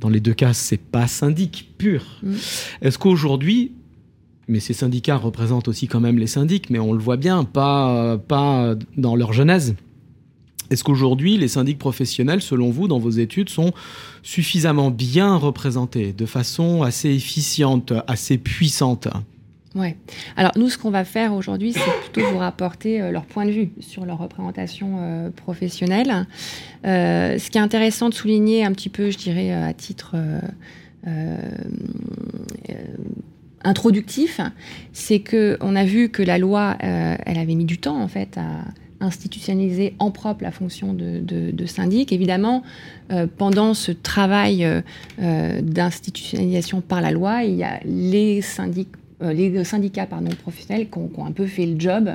Dans 0.00 0.08
les 0.08 0.20
deux 0.20 0.34
cas, 0.34 0.54
c'est 0.54 0.80
pas 0.80 1.06
syndic 1.06 1.74
pur. 1.76 2.04
Mmh. 2.22 2.34
Est-ce 2.82 2.98
qu'aujourd'hui, 2.98 3.72
mais 4.48 4.60
ces 4.60 4.72
syndicats 4.72 5.16
représentent 5.16 5.68
aussi 5.68 5.86
quand 5.86 6.00
même 6.00 6.18
les 6.18 6.26
syndics, 6.26 6.70
mais 6.70 6.78
on 6.78 6.92
le 6.92 6.98
voit 6.98 7.16
bien, 7.16 7.44
pas, 7.44 8.18
pas 8.18 8.74
dans 8.96 9.14
leur 9.14 9.32
genèse. 9.32 9.76
Est-ce 10.70 10.84
qu'aujourd'hui, 10.84 11.36
les 11.36 11.48
syndics 11.48 11.78
professionnels, 11.78 12.40
selon 12.40 12.70
vous, 12.70 12.88
dans 12.88 12.98
vos 12.98 13.10
études, 13.10 13.48
sont 13.48 13.72
suffisamment 14.22 14.90
bien 14.90 15.36
représentés, 15.36 16.12
de 16.12 16.26
façon 16.26 16.82
assez 16.82 17.10
efficiente, 17.10 17.92
assez 18.06 18.38
puissante? 18.38 19.08
Ouais. 19.74 19.96
Alors 20.36 20.52
nous, 20.56 20.68
ce 20.68 20.78
qu'on 20.78 20.90
va 20.90 21.04
faire 21.04 21.32
aujourd'hui, 21.32 21.72
c'est 21.72 22.10
plutôt 22.10 22.28
vous 22.28 22.38
rapporter 22.38 23.00
euh, 23.00 23.12
leur 23.12 23.24
point 23.24 23.46
de 23.46 23.52
vue 23.52 23.70
sur 23.78 24.04
leur 24.04 24.18
représentation 24.18 24.96
euh, 24.98 25.30
professionnelle. 25.30 26.26
Euh, 26.84 27.38
ce 27.38 27.50
qui 27.50 27.58
est 27.58 27.60
intéressant 27.60 28.08
de 28.08 28.14
souligner 28.14 28.64
un 28.64 28.72
petit 28.72 28.88
peu, 28.88 29.10
je 29.10 29.18
dirais, 29.18 29.52
à 29.52 29.72
titre 29.72 30.16
introductif, 33.62 34.40
c'est 34.92 35.20
que 35.20 35.56
on 35.60 35.76
a 35.76 35.84
vu 35.84 36.08
que 36.08 36.22
la 36.22 36.38
loi, 36.38 36.76
elle 36.80 37.38
avait 37.38 37.54
mis 37.54 37.64
du 37.64 37.78
temps 37.78 38.02
en 38.02 38.08
fait 38.08 38.36
à 38.38 38.64
institutionnaliser 39.00 39.94
en 39.98 40.10
propre 40.10 40.42
la 40.42 40.50
fonction 40.50 40.92
de, 40.92 41.66
syndic. 41.66 42.12
Évidemment, 42.12 42.62
euh, 43.10 43.26
pendant 43.26 43.74
ce 43.74 43.92
travail 43.92 44.64
euh, 44.64 44.80
euh, 45.20 45.60
d'institutionnalisation 45.60 46.80
par 46.80 47.00
la 47.00 47.10
loi, 47.10 47.44
il 47.44 47.56
y 47.56 47.64
a 47.64 47.80
les 47.84 48.42
syndicats 48.42 48.96
professionnels 50.42 50.88
qui 50.88 50.98
ont, 50.98 51.26
un 51.26 51.32
peu 51.32 51.46
fait 51.46 51.66
le 51.66 51.78
job 51.78 52.10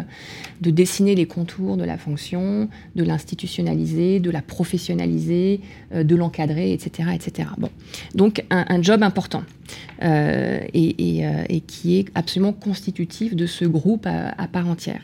de 0.61 0.71
dessiner 0.71 1.13
les 1.13 1.27
contours 1.27 1.77
de 1.77 1.83
la 1.83 1.97
fonction, 1.97 2.67
de 2.95 3.03
l'institutionnaliser, 3.03 4.19
de 4.19 4.31
la 4.31 4.41
professionnaliser, 4.41 5.61
de 5.93 6.15
l'encadrer, 6.15 6.73
etc., 6.73 7.09
etc. 7.13 7.49
Bon. 7.59 7.69
Donc 8.15 8.43
un, 8.49 8.81
job 8.81 9.03
important 9.03 9.43
et, 10.01 11.61
qui 11.67 11.99
est 11.99 12.07
absolument 12.15 12.53
constitutif 12.53 13.35
de 13.35 13.45
ce 13.45 13.65
groupe 13.65 14.07
à 14.07 14.47
part 14.47 14.67
entière. 14.67 15.01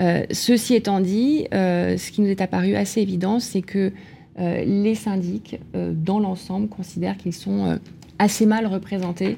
Euh, 0.00 0.24
ceci 0.30 0.74
étant 0.74 1.00
dit, 1.00 1.46
euh, 1.54 1.96
ce 1.96 2.10
qui 2.10 2.20
nous 2.20 2.28
est 2.28 2.40
apparu 2.40 2.74
assez 2.74 3.00
évident, 3.00 3.38
c'est 3.40 3.62
que 3.62 3.92
euh, 4.40 4.64
les 4.64 4.94
syndics, 4.94 5.60
dans 5.74 6.18
l'ensemble, 6.18 6.68
considèrent 6.68 7.16
qu'ils 7.16 7.32
sont 7.32 7.78
assez 8.18 8.46
mal 8.46 8.66
représentés 8.66 9.36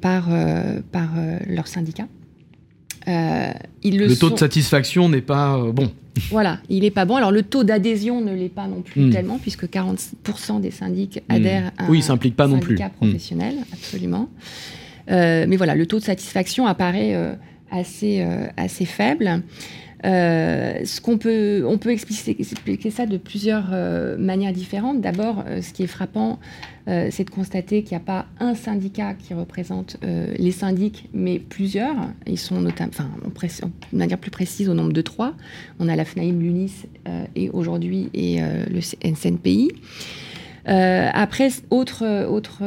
par, 0.00 0.28
par 0.92 1.10
leurs 1.46 1.66
syndicats. 1.66 2.08
le, 3.06 4.14
taux 4.14 4.30
de 4.30 4.38
satisfaction 4.38 5.08
n'est 5.08 5.20
pas 5.20 5.58
bon. 5.72 5.90
Voilà, 6.30 6.58
il 6.68 6.82
n'est 6.82 6.90
pas 6.90 7.04
bon. 7.04 7.16
Alors 7.16 7.30
le 7.30 7.42
taux 7.42 7.62
d'adhésion 7.62 8.20
ne 8.20 8.34
l'est 8.34 8.48
pas 8.48 8.66
non 8.66 8.82
plus 8.82 9.02
hmm. 9.02 9.10
tellement, 9.10 9.38
puisque 9.38 9.66
40% 9.66 10.60
des 10.60 10.72
syndics 10.72 11.22
hmm. 11.28 11.32
adhèrent 11.32 11.70
à 11.78 11.88
oui, 11.88 11.98
un 11.98 12.02
syndicat 12.02 12.34
pas 12.34 12.48
non 12.48 12.60
plus. 12.60 12.78
Professionnel, 12.96 13.56
absolument. 13.72 14.30
mais 15.08 15.56
voilà, 15.56 15.74
le 15.74 15.84
taux 15.86 15.98
de 15.98 16.04
satisfaction 16.04 16.66
apparaît 16.66 17.14
assez, 17.70 18.22
euh, 18.22 18.46
assez 18.56 18.84
faible. 18.84 19.42
Euh, 20.04 20.84
ce 20.84 21.00
qu'on 21.00 21.18
peut, 21.18 21.64
on 21.66 21.76
peut 21.76 21.90
expliquer, 21.90 22.90
ça 22.90 23.06
de 23.06 23.16
plusieurs 23.16 23.70
euh, 23.72 24.16
manières 24.16 24.52
différentes. 24.52 25.00
D'abord, 25.00 25.44
ce 25.60 25.72
qui 25.72 25.82
est 25.82 25.88
frappant, 25.88 26.38
c'est 26.86 27.24
de 27.24 27.30
constater 27.30 27.82
qu'il 27.82 27.98
n'y 27.98 28.02
a 28.02 28.06
pas 28.06 28.24
un 28.40 28.54
syndicat 28.54 29.12
qui 29.12 29.34
représente 29.34 29.98
les 30.02 30.52
syndics, 30.52 31.10
mais 31.12 31.38
plusieurs. 31.38 31.94
Ils 32.26 32.38
sont 32.38 32.62
notamment, 32.62 32.90
enfin, 32.94 33.10
de 33.92 33.98
manière 33.98 34.16
plus 34.16 34.30
précise, 34.30 34.70
au 34.70 34.74
nombre 34.74 34.94
de 34.94 35.02
trois. 35.02 35.34
On 35.80 35.88
a 35.90 35.96
la 35.96 36.06
FNAIM, 36.06 36.40
l'UNIS 36.40 36.86
et 37.36 37.50
aujourd'hui 37.50 38.08
et 38.14 38.40
le 38.40 38.80
NCNPI. 39.04 39.70
après, 40.64 41.50
autre, 41.68 42.24
autre 42.26 42.62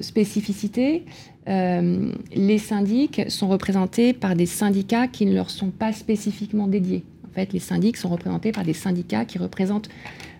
spécificité, 0.00 1.02
euh, 1.48 2.10
les 2.34 2.58
syndics 2.58 3.22
sont 3.28 3.48
représentés 3.48 4.12
par 4.12 4.34
des 4.34 4.46
syndicats 4.46 5.08
qui 5.08 5.26
ne 5.26 5.34
leur 5.34 5.50
sont 5.50 5.70
pas 5.70 5.92
spécifiquement 5.92 6.66
dédiés. 6.66 7.04
En 7.30 7.34
fait, 7.34 7.52
les 7.52 7.58
syndics 7.58 7.96
sont 7.96 8.08
représentés 8.08 8.52
par 8.52 8.64
des 8.64 8.72
syndicats 8.72 9.24
qui 9.24 9.38
représentent 9.38 9.88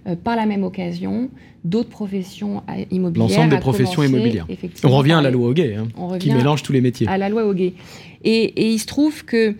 euh, 0.07 0.17
par 0.17 0.37
la 0.37 0.47
même 0.47 0.65
occasion 0.65 1.29
d'autres 1.65 1.89
professions 1.89 2.63
immobilières. 2.91 3.29
L'ensemble 3.29 3.51
des 3.51 3.59
professions 3.59 4.03
immobilières. 4.03 4.47
On 4.85 4.91
revient 4.91 5.13
à 5.13 5.23
la 5.23 5.31
loi 5.31 5.49
Hoguet, 5.49 5.77
hein, 5.77 5.89
qui 6.19 6.31
mélange 6.31 6.63
tous 6.63 6.73
les 6.73 6.83
métiers. 6.83 7.09
À 7.09 7.17
la 7.17 7.29
loi 7.29 7.45
Hoguet. 7.47 7.73
Et, 8.23 8.73
il 8.73 8.79
se 8.79 8.87
trouve 8.87 9.25
que, 9.25 9.55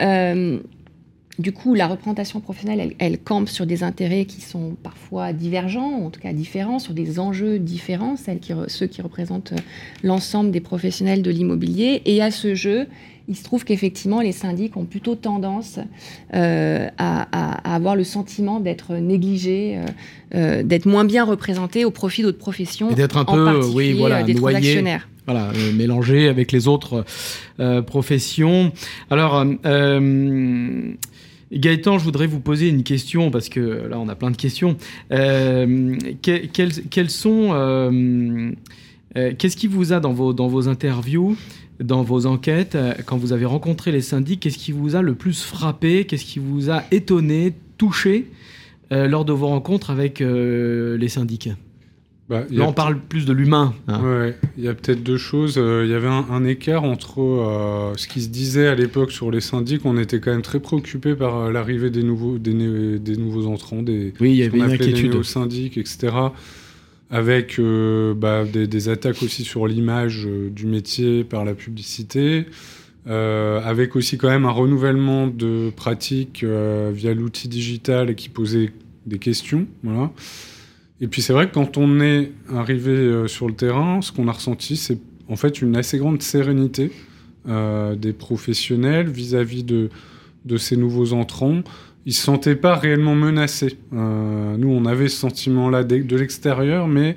euh, 0.00 0.58
du 1.38 1.52
coup, 1.52 1.74
la 1.74 1.86
représentation 1.86 2.40
professionnelle, 2.40 2.94
elle, 2.98 3.18
campe 3.18 3.48
sur 3.48 3.64
des 3.64 3.82
intérêts 3.82 4.26
qui 4.26 4.42
sont 4.42 4.76
parfois 4.82 5.32
divergents, 5.32 6.04
en 6.04 6.10
tout 6.10 6.20
cas 6.20 6.32
différents, 6.34 6.78
sur 6.78 6.92
des 6.92 7.18
enjeux 7.18 7.58
différents, 7.58 8.16
ceux 8.68 8.86
qui 8.86 9.00
représentent 9.00 9.54
l'ensemble 10.02 10.50
des 10.50 10.60
professionnels 10.60 11.22
de 11.22 11.30
l'immobilier. 11.30 12.02
Et 12.04 12.20
à 12.20 12.30
ce 12.30 12.54
jeu, 12.54 12.86
il 13.28 13.36
se 13.36 13.44
trouve 13.44 13.64
qu'effectivement, 13.64 14.20
les 14.20 14.32
syndics 14.32 14.76
ont 14.76 14.84
plutôt 14.84 15.14
tendance 15.14 15.78
euh, 16.34 16.88
à, 16.98 17.74
avoir 17.74 17.96
le 17.96 18.04
sentiment 18.04 18.60
d'être 18.60 18.94
négligés, 18.94 19.76
euh, 19.76 19.86
euh, 20.34 20.62
d'être 20.62 20.86
moins 20.86 21.04
bien 21.04 21.24
représentés 21.24 21.84
au 21.84 21.90
profit 21.90 22.22
d'autres 22.22 22.38
professions. 22.38 22.90
Et 22.90 22.94
d'être 22.94 23.16
un 23.16 23.24
peu, 23.24 23.64
oui, 23.74 23.92
voilà, 23.92 24.22
des 24.22 24.34
noyé, 24.34 24.82
voilà, 25.26 25.52
mélangé 25.74 26.28
avec 26.28 26.50
les 26.50 26.66
autres 26.66 27.04
professions. 27.86 28.72
Alors, 29.08 29.44
Gaëtan, 31.52 31.98
je 31.98 32.04
voudrais 32.04 32.26
vous 32.26 32.40
poser 32.40 32.68
une 32.68 32.82
question 32.82 33.30
parce 33.30 33.48
que 33.48 33.86
là, 33.88 34.00
on 34.00 34.08
a 34.08 34.16
plein 34.16 34.32
de 34.32 34.36
questions. 34.36 34.76
quelles, 35.10 37.10
sont 37.10 38.52
Qu'est-ce 39.14 39.56
qui 39.56 39.68
vous 39.68 39.92
a 39.92 40.00
dans 40.00 40.12
vos, 40.12 40.32
dans 40.32 40.48
vos 40.48 40.68
interviews 40.68 41.36
dans 41.82 42.02
vos 42.02 42.26
enquêtes, 42.26 42.74
euh, 42.74 42.94
quand 43.04 43.16
vous 43.16 43.32
avez 43.32 43.44
rencontré 43.44 43.92
les 43.92 44.00
syndics, 44.00 44.40
qu'est-ce 44.40 44.58
qui 44.58 44.72
vous 44.72 44.96
a 44.96 45.02
le 45.02 45.14
plus 45.14 45.42
frappé 45.42 46.04
Qu'est-ce 46.04 46.24
qui 46.24 46.38
vous 46.38 46.70
a 46.70 46.84
étonné, 46.90 47.54
touché 47.78 48.30
euh, 48.92 49.08
lors 49.08 49.24
de 49.24 49.32
vos 49.32 49.48
rencontres 49.48 49.90
avec 49.90 50.20
euh, 50.20 50.96
les 50.96 51.08
syndics 51.08 51.50
bah, 52.28 52.44
Là, 52.50 52.66
on 52.66 52.72
parle 52.72 52.98
plus 52.98 53.26
de 53.26 53.32
l'humain. 53.32 53.74
Hein. 53.88 54.32
il 54.56 54.64
y 54.64 54.68
a 54.68 54.74
peut-être 54.74 55.02
deux 55.02 55.16
choses. 55.16 55.56
Il 55.56 55.90
y 55.90 55.94
avait 55.94 56.08
un, 56.08 56.44
écart 56.44 56.84
entre 56.84 57.92
ce 57.96 58.06
qui 58.06 58.22
se 58.22 58.28
disait 58.28 58.68
à 58.68 58.74
l'époque 58.74 59.10
sur 59.10 59.30
les 59.30 59.40
syndics. 59.40 59.82
On 59.84 59.96
était 59.98 60.20
quand 60.20 60.30
même 60.30 60.42
très 60.42 60.60
préoccupé 60.60 61.14
par 61.14 61.50
l'arrivée 61.50 61.90
des 61.90 62.02
nouveaux, 62.02 62.38
des, 62.38 62.52
nouveaux 63.16 63.46
entrants, 63.46 63.82
des, 63.82 64.12
oui, 64.20 64.30
il 64.30 64.36
y 64.36 64.42
avait 64.44 64.58
une 64.58 64.70
inquiétude. 64.70 65.22
syndics, 65.22 65.76
etc 65.76 66.10
avec 67.12 67.58
euh, 67.58 68.14
bah, 68.14 68.44
des, 68.44 68.88
attaques 68.88 69.22
aussi 69.22 69.44
sur 69.44 69.66
l'image 69.66 70.26
euh, 70.26 70.48
du 70.48 70.66
métier 70.66 71.24
par 71.24 71.44
la 71.44 71.54
publicité, 71.54 72.46
euh, 73.06 73.60
avec 73.62 73.94
aussi 73.96 74.16
quand 74.16 74.30
même 74.30 74.46
un 74.46 74.50
renouvellement 74.50 75.26
de 75.26 75.70
pratiques 75.76 76.42
via 76.44 77.14
l'outil 77.14 77.48
digital 77.48 78.14
qui 78.14 78.30
posait 78.30 78.72
des 79.04 79.18
questions. 79.18 79.66
Voilà. 79.82 80.10
Et 81.02 81.06
puis 81.06 81.20
c'est 81.20 81.34
vrai 81.34 81.48
que 81.48 81.54
quand 81.54 81.76
on 81.76 82.00
est 82.00 82.32
arrivé 82.48 83.24
sur 83.26 83.46
le 83.46 83.54
terrain, 83.54 84.00
ce 84.00 84.10
qu'on 84.10 84.28
a 84.28 84.32
ressenti, 84.32 84.76
c'est 84.76 84.98
en 85.28 85.36
fait 85.36 85.60
une 85.60 85.76
assez 85.76 85.98
grande 85.98 86.22
sérénité 86.22 86.92
des 87.44 88.12
professionnels 88.12 89.10
vis-à-vis 89.10 89.64
de, 89.64 89.90
de 90.44 90.56
ces 90.56 90.76
nouveaux 90.76 91.12
entrants 91.12 91.62
ils 92.04 92.12
se 92.12 92.22
sentaient 92.22 92.56
pas 92.56 92.76
réellement 92.76 93.14
menacés. 93.14 93.78
Euh, 93.92 94.56
nous, 94.56 94.68
on 94.68 94.84
avait 94.86 95.08
ce 95.08 95.16
sentiment-là 95.18 95.84
de, 95.84 96.16
l'extérieur, 96.16 96.88
mais 96.88 97.16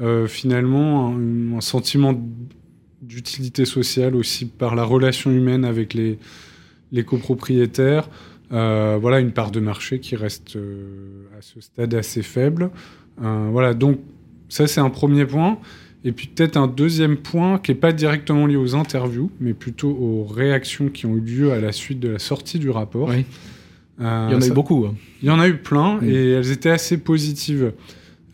euh, 0.00 0.26
finalement, 0.26 1.14
un, 1.14 1.60
sentiment 1.60 2.20
d'utilité 3.00 3.64
sociale 3.64 4.16
aussi 4.16 4.46
par 4.46 4.74
la 4.74 4.84
relation 4.84 5.30
humaine 5.30 5.64
avec 5.64 5.94
les, 5.94 6.18
copropriétaires. 7.04 8.08
Euh, 8.52 8.98
voilà, 9.00 9.20
une 9.20 9.32
part 9.32 9.50
de 9.50 9.60
marché 9.60 10.00
qui 10.00 10.16
reste 10.16 10.58
à 11.36 11.40
ce 11.42 11.60
stade 11.60 11.94
assez 11.94 12.22
faible. 12.22 12.70
voilà, 13.18 13.74
donc 13.74 14.00
ça, 14.48 14.66
c'est 14.66 14.80
un 14.80 14.90
premier 14.90 15.26
point. 15.26 15.58
Et 16.06 16.12
puis 16.12 16.26
peut-être 16.26 16.58
un 16.58 16.66
deuxième 16.66 17.16
point 17.16 17.58
qui 17.58 17.70
n'est 17.70 17.78
pas 17.78 17.92
directement 17.92 18.46
lié 18.46 18.56
aux 18.56 18.74
interviews, 18.74 19.30
mais 19.40 19.54
plutôt 19.54 19.88
aux 19.88 20.24
réactions 20.24 20.90
qui 20.90 21.06
ont 21.06 21.16
eu 21.16 21.20
lieu 21.20 21.52
à 21.52 21.60
la 21.60 21.72
suite 21.72 21.98
de 21.98 22.08
la 22.08 22.18
sortie 22.18 22.58
du 22.58 22.68
rapport. 22.68 23.08
Oui. 23.08 23.24
Euh, 24.00 24.26
il 24.28 24.32
y 24.32 24.36
en 24.36 24.40
a 24.40 24.46
eu 24.46 24.52
beaucoup. 24.52 24.86
Hein. 24.86 24.94
Il 25.22 25.28
y 25.28 25.30
en 25.30 25.40
a 25.40 25.48
eu 25.48 25.56
plein 25.56 26.00
et 26.02 26.30
elles 26.30 26.50
étaient 26.50 26.70
assez 26.70 26.98
positives 26.98 27.72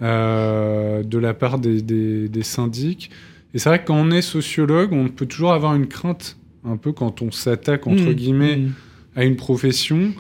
euh, 0.01 1.03
de 1.03 1.19
la 1.19 1.35
part 1.35 1.59
des, 1.59 1.83
des, 1.83 2.43
syndics. 2.43 3.11
Et 3.53 3.59
c'est 3.59 3.69
vrai 3.69 3.81
que 3.81 3.87
quand 3.87 3.97
on 3.97 4.11
est 4.11 4.23
sociologue, 4.23 4.93
on 4.93 5.09
peut 5.09 5.27
toujours 5.27 5.53
avoir 5.53 5.75
une 5.75 5.87
crainte, 5.87 6.37
un 6.65 6.77
peu 6.77 6.93
quand 6.93 7.21
on 7.23 7.31
s'attaque, 7.31 7.87
entre 7.87 8.11
mmh. 8.11 8.15
guillemets, 8.15 8.57
mmh. 8.57 8.73
à 9.17 9.25
une 9.25 9.37
profession. 9.37 10.13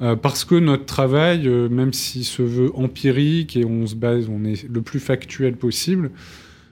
Euh, 0.00 0.14
parce 0.14 0.44
que 0.44 0.54
notre 0.54 0.86
travail, 0.86 1.48
même 1.48 1.92
s'il 1.92 2.24
se 2.24 2.42
veut 2.42 2.70
empirique 2.76 3.56
et 3.56 3.64
on 3.64 3.86
se 3.86 3.94
base, 3.94 4.28
on 4.28 4.44
est 4.44 4.68
le 4.68 4.82
plus 4.82 5.00
factuel 5.00 5.56
possible, 5.56 6.10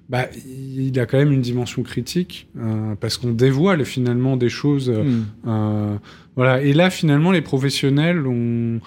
bah, 0.08 0.26
il 0.46 0.98
a 1.00 1.06
quand 1.06 1.18
même 1.18 1.32
une 1.32 1.40
dimension 1.40 1.82
critique 1.82 2.46
parce 3.00 3.18
qu'on 3.18 3.32
dévoile 3.32 3.84
finalement 3.84 4.36
des 4.36 4.48
choses. 4.48 4.92
Voilà. 6.36 6.62
Et 6.62 6.72
là, 6.72 6.90
finalement, 6.90 7.32
les 7.32 7.40
professionnels 7.40 8.26
ont, 8.26 8.80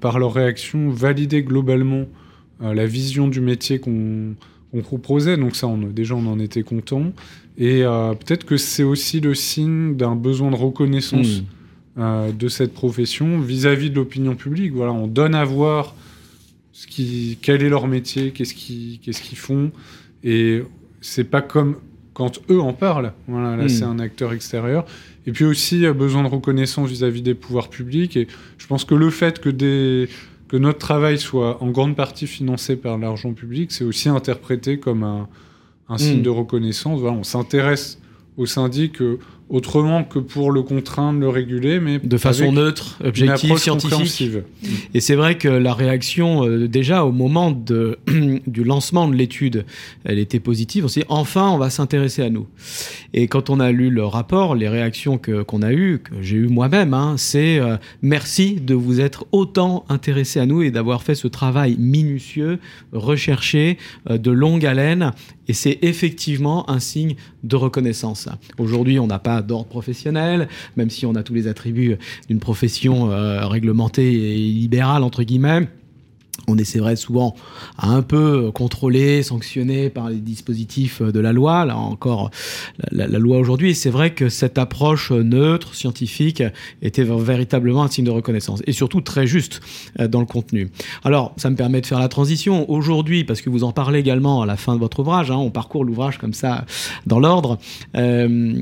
par 0.00 0.18
leur 0.18 0.34
réaction, 0.34 0.90
validé 0.90 1.42
globalement 1.42 2.04
euh, 2.62 2.74
la 2.74 2.86
vision 2.86 3.26
du 3.26 3.40
métier 3.40 3.80
qu'on 3.80 4.36
proposait. 4.82 5.36
Donc 5.36 5.56
ça, 5.56 5.66
on, 5.66 5.78
déjà, 5.78 6.14
on 6.14 6.26
en 6.26 6.38
était 6.38 6.62
content. 6.62 7.12
Et 7.58 7.82
euh, 7.82 8.14
peut-être 8.14 8.44
que 8.44 8.56
c'est 8.56 8.82
aussi 8.82 9.20
le 9.20 9.34
signe 9.34 9.96
d'un 9.96 10.14
besoin 10.14 10.50
de 10.50 10.56
reconnaissance 10.56 11.40
mmh. 11.40 11.44
euh, 11.98 12.32
de 12.32 12.48
cette 12.48 12.72
profession 12.72 13.40
vis-à-vis 13.40 13.90
de 13.90 13.96
l'opinion 13.96 14.36
publique. 14.36 14.72
Voilà, 14.72 14.92
on 14.92 15.06
donne 15.06 15.34
à 15.34 15.44
voir 15.44 15.94
ce 16.72 16.86
qui, 16.86 17.38
quel 17.42 17.62
est 17.62 17.68
leur 17.68 17.86
métier, 17.88 18.30
qu'est-ce 18.30 18.54
qu'ils 18.54 19.38
font. 19.38 19.72
Et 20.22 20.62
c'est 21.00 21.24
pas 21.24 21.42
comme 21.42 21.76
quand 22.12 22.40
eux 22.50 22.60
en 22.60 22.74
parlent. 22.74 23.12
Voilà, 23.26 23.56
là, 23.56 23.64
mmh. 23.64 23.68
c'est 23.68 23.84
un 23.84 23.98
acteur 23.98 24.32
extérieur. 24.32 24.84
Et 25.26 25.32
puis 25.32 25.44
aussi, 25.44 25.86
besoin 25.92 26.22
de 26.22 26.28
reconnaissance 26.28 26.88
vis-à-vis 26.88 27.22
des 27.22 27.34
pouvoirs 27.34 27.68
publics. 27.68 28.16
Et 28.16 28.26
je 28.58 28.66
pense 28.66 28.84
que 28.84 28.94
le 28.94 29.10
fait 29.10 29.38
que, 29.38 29.50
des, 29.50 30.08
que 30.48 30.56
notre 30.56 30.78
travail 30.78 31.18
soit 31.18 31.62
en 31.62 31.70
grande 31.70 31.94
partie 31.94 32.26
financé 32.26 32.76
par 32.76 32.98
l'argent 32.98 33.32
public, 33.34 33.70
c'est 33.72 33.84
aussi 33.84 34.08
interprété 34.08 34.78
comme 34.78 35.02
un, 35.02 35.28
un 35.88 35.98
signe 35.98 36.20
hmm. 36.20 36.22
de 36.22 36.30
reconnaissance. 36.30 37.00
Voilà, 37.00 37.16
on 37.16 37.24
s'intéresse 37.24 38.00
au 38.36 38.46
syndic 38.46 39.02
euh, 39.02 39.18
autrement 39.50 40.04
que 40.04 40.20
pour 40.20 40.52
le 40.52 40.62
contraindre, 40.62 41.18
le 41.18 41.28
réguler, 41.28 41.80
mais 41.80 41.98
de 41.98 42.16
façon 42.16 42.52
neutre, 42.52 42.98
objective, 43.04 43.56
scientifique. 43.58 44.30
Et 44.94 45.00
c'est 45.00 45.16
vrai 45.16 45.36
que 45.36 45.48
la 45.48 45.74
réaction, 45.74 46.46
euh, 46.46 46.68
déjà 46.68 47.04
au 47.04 47.10
moment 47.10 47.50
de, 47.50 47.98
du 48.46 48.62
lancement 48.62 49.08
de 49.08 49.14
l'étude, 49.16 49.66
elle 50.04 50.20
était 50.20 50.38
positive. 50.38 50.84
On 50.84 50.88
s'est 50.88 51.00
dit, 51.00 51.06
enfin, 51.08 51.50
on 51.50 51.58
va 51.58 51.68
s'intéresser 51.68 52.22
à 52.22 52.30
nous. 52.30 52.46
Et 53.12 53.26
quand 53.26 53.50
on 53.50 53.58
a 53.58 53.72
lu 53.72 53.90
le 53.90 54.04
rapport, 54.04 54.54
les 54.54 54.68
réactions 54.68 55.18
que 55.18 55.42
qu'on 55.42 55.62
a 55.62 55.72
eues, 55.72 55.98
que 55.98 56.22
j'ai 56.22 56.36
eues 56.36 56.48
moi-même, 56.48 56.94
hein, 56.94 57.16
c'est 57.16 57.58
euh, 57.58 57.76
merci 58.02 58.54
de 58.54 58.74
vous 58.74 59.00
être 59.00 59.26
autant 59.32 59.84
intéressé 59.88 60.38
à 60.38 60.46
nous 60.46 60.62
et 60.62 60.70
d'avoir 60.70 61.02
fait 61.02 61.16
ce 61.16 61.26
travail 61.26 61.76
minutieux, 61.76 62.60
recherché, 62.92 63.78
euh, 64.08 64.16
de 64.16 64.30
longue 64.30 64.64
haleine. 64.64 65.12
Et 65.50 65.52
c'est 65.52 65.80
effectivement 65.82 66.70
un 66.70 66.78
signe 66.78 67.16
de 67.42 67.56
reconnaissance. 67.56 68.28
Aujourd'hui, 68.56 69.00
on 69.00 69.08
n'a 69.08 69.18
pas 69.18 69.42
d'ordre 69.42 69.66
professionnel, 69.66 70.46
même 70.76 70.90
si 70.90 71.06
on 71.06 71.16
a 71.16 71.24
tous 71.24 71.34
les 71.34 71.48
attributs 71.48 71.96
d'une 72.28 72.38
profession 72.38 73.10
euh, 73.10 73.44
réglementée 73.48 74.12
et 74.12 74.36
libérale, 74.36 75.02
entre 75.02 75.24
guillemets 75.24 75.66
on 76.48 76.58
est, 76.58 76.64
c'est 76.64 76.78
vrai, 76.78 76.96
souvent 76.96 77.34
un 77.78 78.02
peu 78.02 78.50
contrôlé, 78.52 79.22
sanctionné 79.22 79.90
par 79.90 80.10
les 80.10 80.16
dispositifs 80.16 81.02
de 81.02 81.20
la 81.20 81.32
loi. 81.32 81.64
Là 81.64 81.76
encore, 81.76 82.30
la, 82.90 83.06
loi 83.06 83.38
aujourd'hui, 83.38 83.74
c'est 83.74 83.90
vrai 83.90 84.14
que 84.14 84.28
cette 84.28 84.58
approche 84.58 85.10
neutre, 85.10 85.74
scientifique, 85.74 86.42
était 86.82 87.04
véritablement 87.04 87.84
un 87.84 87.88
signe 87.88 88.04
de 88.04 88.10
reconnaissance 88.10 88.62
et 88.66 88.72
surtout 88.72 89.00
très 89.00 89.26
juste 89.26 89.60
euh, 89.98 90.08
dans 90.08 90.20
le 90.20 90.26
contenu. 90.26 90.70
Alors, 91.04 91.32
ça 91.36 91.50
me 91.50 91.56
permet 91.56 91.80
de 91.80 91.86
faire 91.86 91.98
la 91.98 92.08
transition 92.08 92.70
aujourd'hui, 92.70 93.24
parce 93.24 93.40
que 93.40 93.50
vous 93.50 93.64
en 93.64 93.72
parlez 93.72 93.98
également 93.98 94.42
à 94.42 94.46
la 94.46 94.56
fin 94.56 94.74
de 94.74 94.80
votre 94.80 95.00
ouvrage. 95.00 95.30
Hein, 95.30 95.36
on 95.36 95.50
parcourt 95.50 95.84
l'ouvrage 95.84 96.18
comme 96.18 96.34
ça 96.34 96.64
dans 97.06 97.18
l'ordre. 97.18 97.58
Euh, 97.96 98.60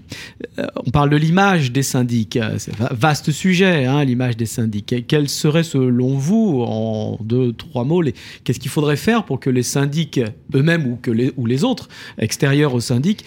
on 0.87 0.91
parle 0.91 1.11
de 1.11 1.17
l'image 1.17 1.73
des 1.73 1.83
syndics. 1.83 2.39
C'est 2.59 2.81
un 2.81 2.89
vaste 2.93 3.31
sujet, 3.31 3.85
hein, 3.87 4.05
l'image 4.05 4.37
des 4.37 4.47
syndics. 4.47 5.07
Quelle 5.07 5.29
serait, 5.29 5.63
selon 5.63 6.15
vous, 6.17 6.63
en 6.67 7.19
deux, 7.21 7.53
trois 7.53 7.78
mots, 7.85 8.03
qu'est-ce 8.45 8.61
qu'il 8.61 8.71
faudrait 8.71 8.97
faire 8.97 9.25
pour 9.25 9.41
que 9.41 9.51
les 9.51 9.63
syndics 9.63 10.21
eux-mêmes 10.55 10.87
ou, 10.87 10.97
que 10.97 11.11
les, 11.11 11.65
autres 11.65 11.89
extérieurs 12.19 12.75
aux 12.75 12.81
syndics 12.81 13.25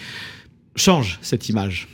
changent 0.76 1.18
cette 1.22 1.48
image? 1.48 1.88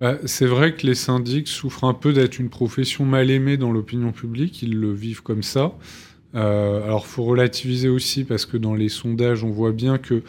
Bah, 0.00 0.18
c'est 0.24 0.46
vrai 0.46 0.74
que 0.74 0.86
les 0.86 0.94
syndics 0.94 1.48
souffrent 1.48 1.84
un 1.84 1.94
peu 1.94 2.12
d'être 2.12 2.38
une 2.38 2.48
profession 2.48 3.04
mal 3.04 3.30
aimée 3.30 3.56
dans 3.56 3.70
l'opinion 3.70 4.12
publique, 4.12 4.62
ils 4.62 4.74
le 4.74 4.92
vivent 4.92 5.22
comme 5.22 5.42
ça. 5.42 5.72
Euh, 6.34 6.82
alors 6.82 7.06
faut 7.06 7.24
relativiser 7.24 7.88
aussi 7.88 8.24
parce 8.24 8.46
que 8.46 8.56
dans 8.56 8.74
les 8.74 8.88
sondages, 8.88 9.44
on 9.44 9.50
voit 9.50 9.72
bien 9.72 9.98
que 9.98 10.22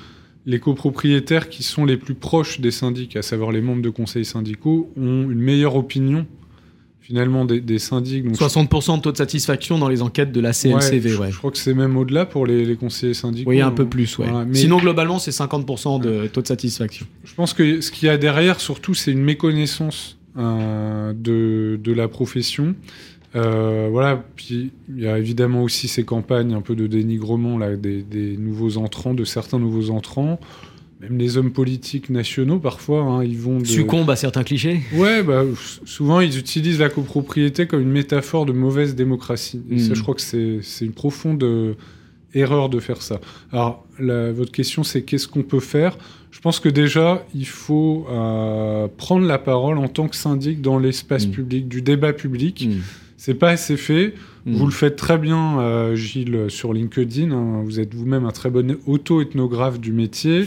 les 0.46 0.60
copropriétaires 0.60 1.50
qui 1.50 1.64
sont 1.64 1.86
les 1.86 1.98
plus 1.98 2.16
proches 2.16 2.60
des 2.60 2.72
syndics, 2.72 3.16
à 3.16 3.22
savoir 3.22 3.52
les 3.52 3.62
membres 3.62 3.82
de 3.82 3.90
conseils 3.90 4.26
syndicaux, 4.26 4.92
ont 4.98 5.30
une 5.30 5.40
meilleure 5.40 5.76
opinion 5.76 6.26
finalement 7.04 7.44
des, 7.44 7.60
des 7.60 7.80
syndics. 7.80 8.24
Donc 8.24 8.36
60% 8.36 8.98
de 8.98 9.02
taux 9.02 9.12
de 9.12 9.18
satisfaction 9.18 9.78
dans 9.78 9.90
les 9.90 10.02
enquêtes 10.02 10.32
de 10.32 10.40
la 10.40 10.54
CLCV. 10.54 11.18
Ouais, 11.18 11.32
je, 11.32 11.38
crois 11.38 11.52
que 11.52 11.58
c'est 11.58 11.74
même 11.74 11.98
au-delà 11.98 12.26
pour 12.26 12.48
les, 12.48 12.64
les, 12.64 12.76
conseillers 12.78 13.14
syndicaux. 13.14 13.50
Oui, 13.50 13.60
un 13.60 13.72
peu 13.72 13.86
plus. 13.86 14.18
Ouais. 14.18 14.28
mais... 14.48 14.56
Sinon, 14.56 14.78
globalement, 14.78 15.20
c'est 15.20 15.32
50% 15.32 16.02
de 16.02 16.28
taux 16.28 16.42
de 16.42 16.48
satisfaction. 16.48 17.06
Je 17.26 17.36
pense 17.36 17.54
que 17.54 17.82
ce 17.82 17.92
qu'il 17.92 18.08
y 18.08 18.10
a 18.10 18.18
derrière, 18.18 18.62
surtout, 18.62 18.94
c'est 18.94 19.12
une 19.12 19.22
méconnaissance 19.22 20.18
euh, 20.38 21.12
de, 21.14 21.78
de, 21.84 21.92
la 21.92 22.08
profession. 22.08 22.74
Euh, 23.36 23.90
voilà, 23.92 24.24
puis 24.36 24.72
il 24.90 25.04
y 25.04 25.08
a 25.08 25.18
évidemment 25.18 25.64
aussi 25.64 25.90
ces 25.90 26.06
campagnes 26.06 26.54
un 26.54 26.62
peu 26.62 26.76
de 26.76 26.88
dénigrement 26.88 27.58
là, 27.58 27.76
des, 27.76 28.02
des 28.02 28.38
nouveaux 28.38 28.78
entrants, 28.78 29.14
de 29.14 29.26
certains 29.26 29.60
nouveaux 29.60 29.90
entrants 29.90 30.40
même 31.10 31.18
les 31.18 31.38
hommes 31.38 31.52
politiques 31.52 32.10
nationaux, 32.10 32.60
parfois, 32.60 33.02
hein, 33.02 33.24
ils 33.24 33.38
vont... 33.38 33.60
De... 33.60 33.66
Succombent 33.66 34.10
à 34.10 34.16
certains 34.16 34.44
clichés 34.44 34.82
Ouais, 34.96 35.22
bah, 35.24 35.44
souvent, 35.86 36.20
ils 36.22 36.38
utilisent 36.38 36.80
la 36.80 36.90
copropriété 36.90 37.68
comme 37.68 37.82
une 37.82 37.92
métaphore 37.92 38.46
de 38.46 38.54
mauvaise 38.54 38.96
démocratie. 38.96 39.62
Et 39.70 39.80
ça, 39.80 39.92
Mm. 39.92 39.96
je 39.96 40.02
crois 40.02 40.16
que 40.16 40.22
c'est 40.22 40.86
une 40.86 40.94
profonde 40.94 41.44
euh, 41.44 41.74
erreur 42.34 42.70
de 42.70 42.80
faire 42.80 43.02
ça. 43.02 43.20
Alors, 43.52 43.86
la, 44.00 44.32
votre 44.32 44.52
question, 44.52 44.84
c'est 44.84 45.02
qu'est-ce 45.04 45.28
qu'on 45.28 45.44
peut 45.44 45.60
faire? 45.60 45.98
Je 46.32 46.40
pense 46.40 46.60
que 46.60 46.70
déjà, 46.70 47.26
il 47.36 47.46
faut 47.46 48.08
euh, 48.10 48.88
prendre 48.98 49.26
la 49.28 49.38
parole 49.38 49.78
en 49.78 49.88
tant 49.88 50.08
que 50.08 50.16
syndic 50.16 50.62
dans 50.62 50.80
l'espace 50.80 51.28
Mm. 51.28 51.32
public, 51.32 51.68
du 51.68 51.82
débat 51.82 52.14
public. 52.14 52.66
Mm. 52.68 52.80
C'est 53.18 53.36
pas 53.36 53.50
assez 53.50 53.78
fait. 53.78 54.16
Mm. 54.46 54.56
Vous 54.56 54.66
le 54.66 54.72
faites 54.72 54.96
très 54.96 55.18
bien, 55.18 55.60
euh, 55.60 55.96
Gilles, 55.96 56.46
sur 56.50 56.74
LinkedIn. 56.74 57.32
hein. 57.32 57.62
Vous 57.66 57.80
êtes 57.80 57.94
vous-même 57.94 58.26
un 58.26 58.32
très 58.32 58.50
bon 58.50 58.78
auto-ethnographe 58.88 59.80
du 59.80 59.92
métier. 59.94 60.46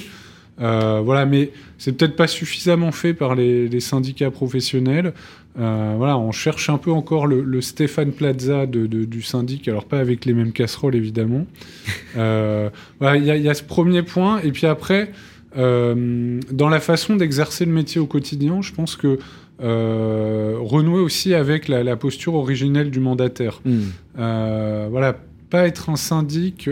Euh, 0.61 1.01
voilà, 1.05 1.27
mais 1.27 1.51
c'est 1.79 1.93
peut-être 1.93 2.17
pas 2.17 2.27
suffisamment 2.27 2.91
fait 2.93 3.13
par 3.15 3.35
les, 3.35 3.69
les 3.69 3.81
syndicats 3.81 4.31
professionnels. 4.31 5.13
Euh, 5.59 5.95
voilà, 5.97 6.19
on 6.19 6.33
cherche 6.33 6.69
un 6.71 6.79
peu 6.79 6.91
encore 6.93 7.27
le, 7.27 7.43
le 7.43 7.61
Stéphane 7.61 8.13
Plaza 8.13 8.67
de, 8.67 8.87
de, 8.87 9.05
du 9.05 9.23
syndic, 9.23 9.69
alors 9.69 9.85
pas 9.85 9.99
avec 9.99 10.25
les 10.25 10.33
mêmes 10.35 10.53
casseroles 10.53 10.95
évidemment. 10.95 11.47
euh, 12.17 12.71
voilà, 13.01 13.17
il 13.17 13.25
y, 13.25 13.31
a- 13.31 13.37
il 13.37 13.43
y 13.43 13.49
a 13.49 13.55
ce 13.55 13.63
premier 13.63 14.03
point, 14.03 14.41
et 14.43 14.51
puis 14.53 14.67
après, 14.67 15.13
dans 15.55 16.69
la 16.69 16.81
façon 16.81 17.17
d'exercer 17.17 17.65
le 17.65 17.73
métier 17.73 17.99
au 17.99 18.07
quotidien, 18.07 18.61
je 18.61 18.73
pense 18.73 18.95
que 18.97 19.19
renouer 19.59 21.01
aussi 21.01 21.33
avec 21.33 21.69
la, 21.69 21.83
la 21.83 21.97
posture 21.97 22.35
originelle 22.35 22.91
du 22.91 23.01
mandataire. 23.01 23.61
Mm. 23.65 23.79
Euh, 24.19 24.89
voilà, 24.91 25.17
pas 25.49 25.67
être 25.67 25.89
un 25.89 25.97
syndic 25.97 26.69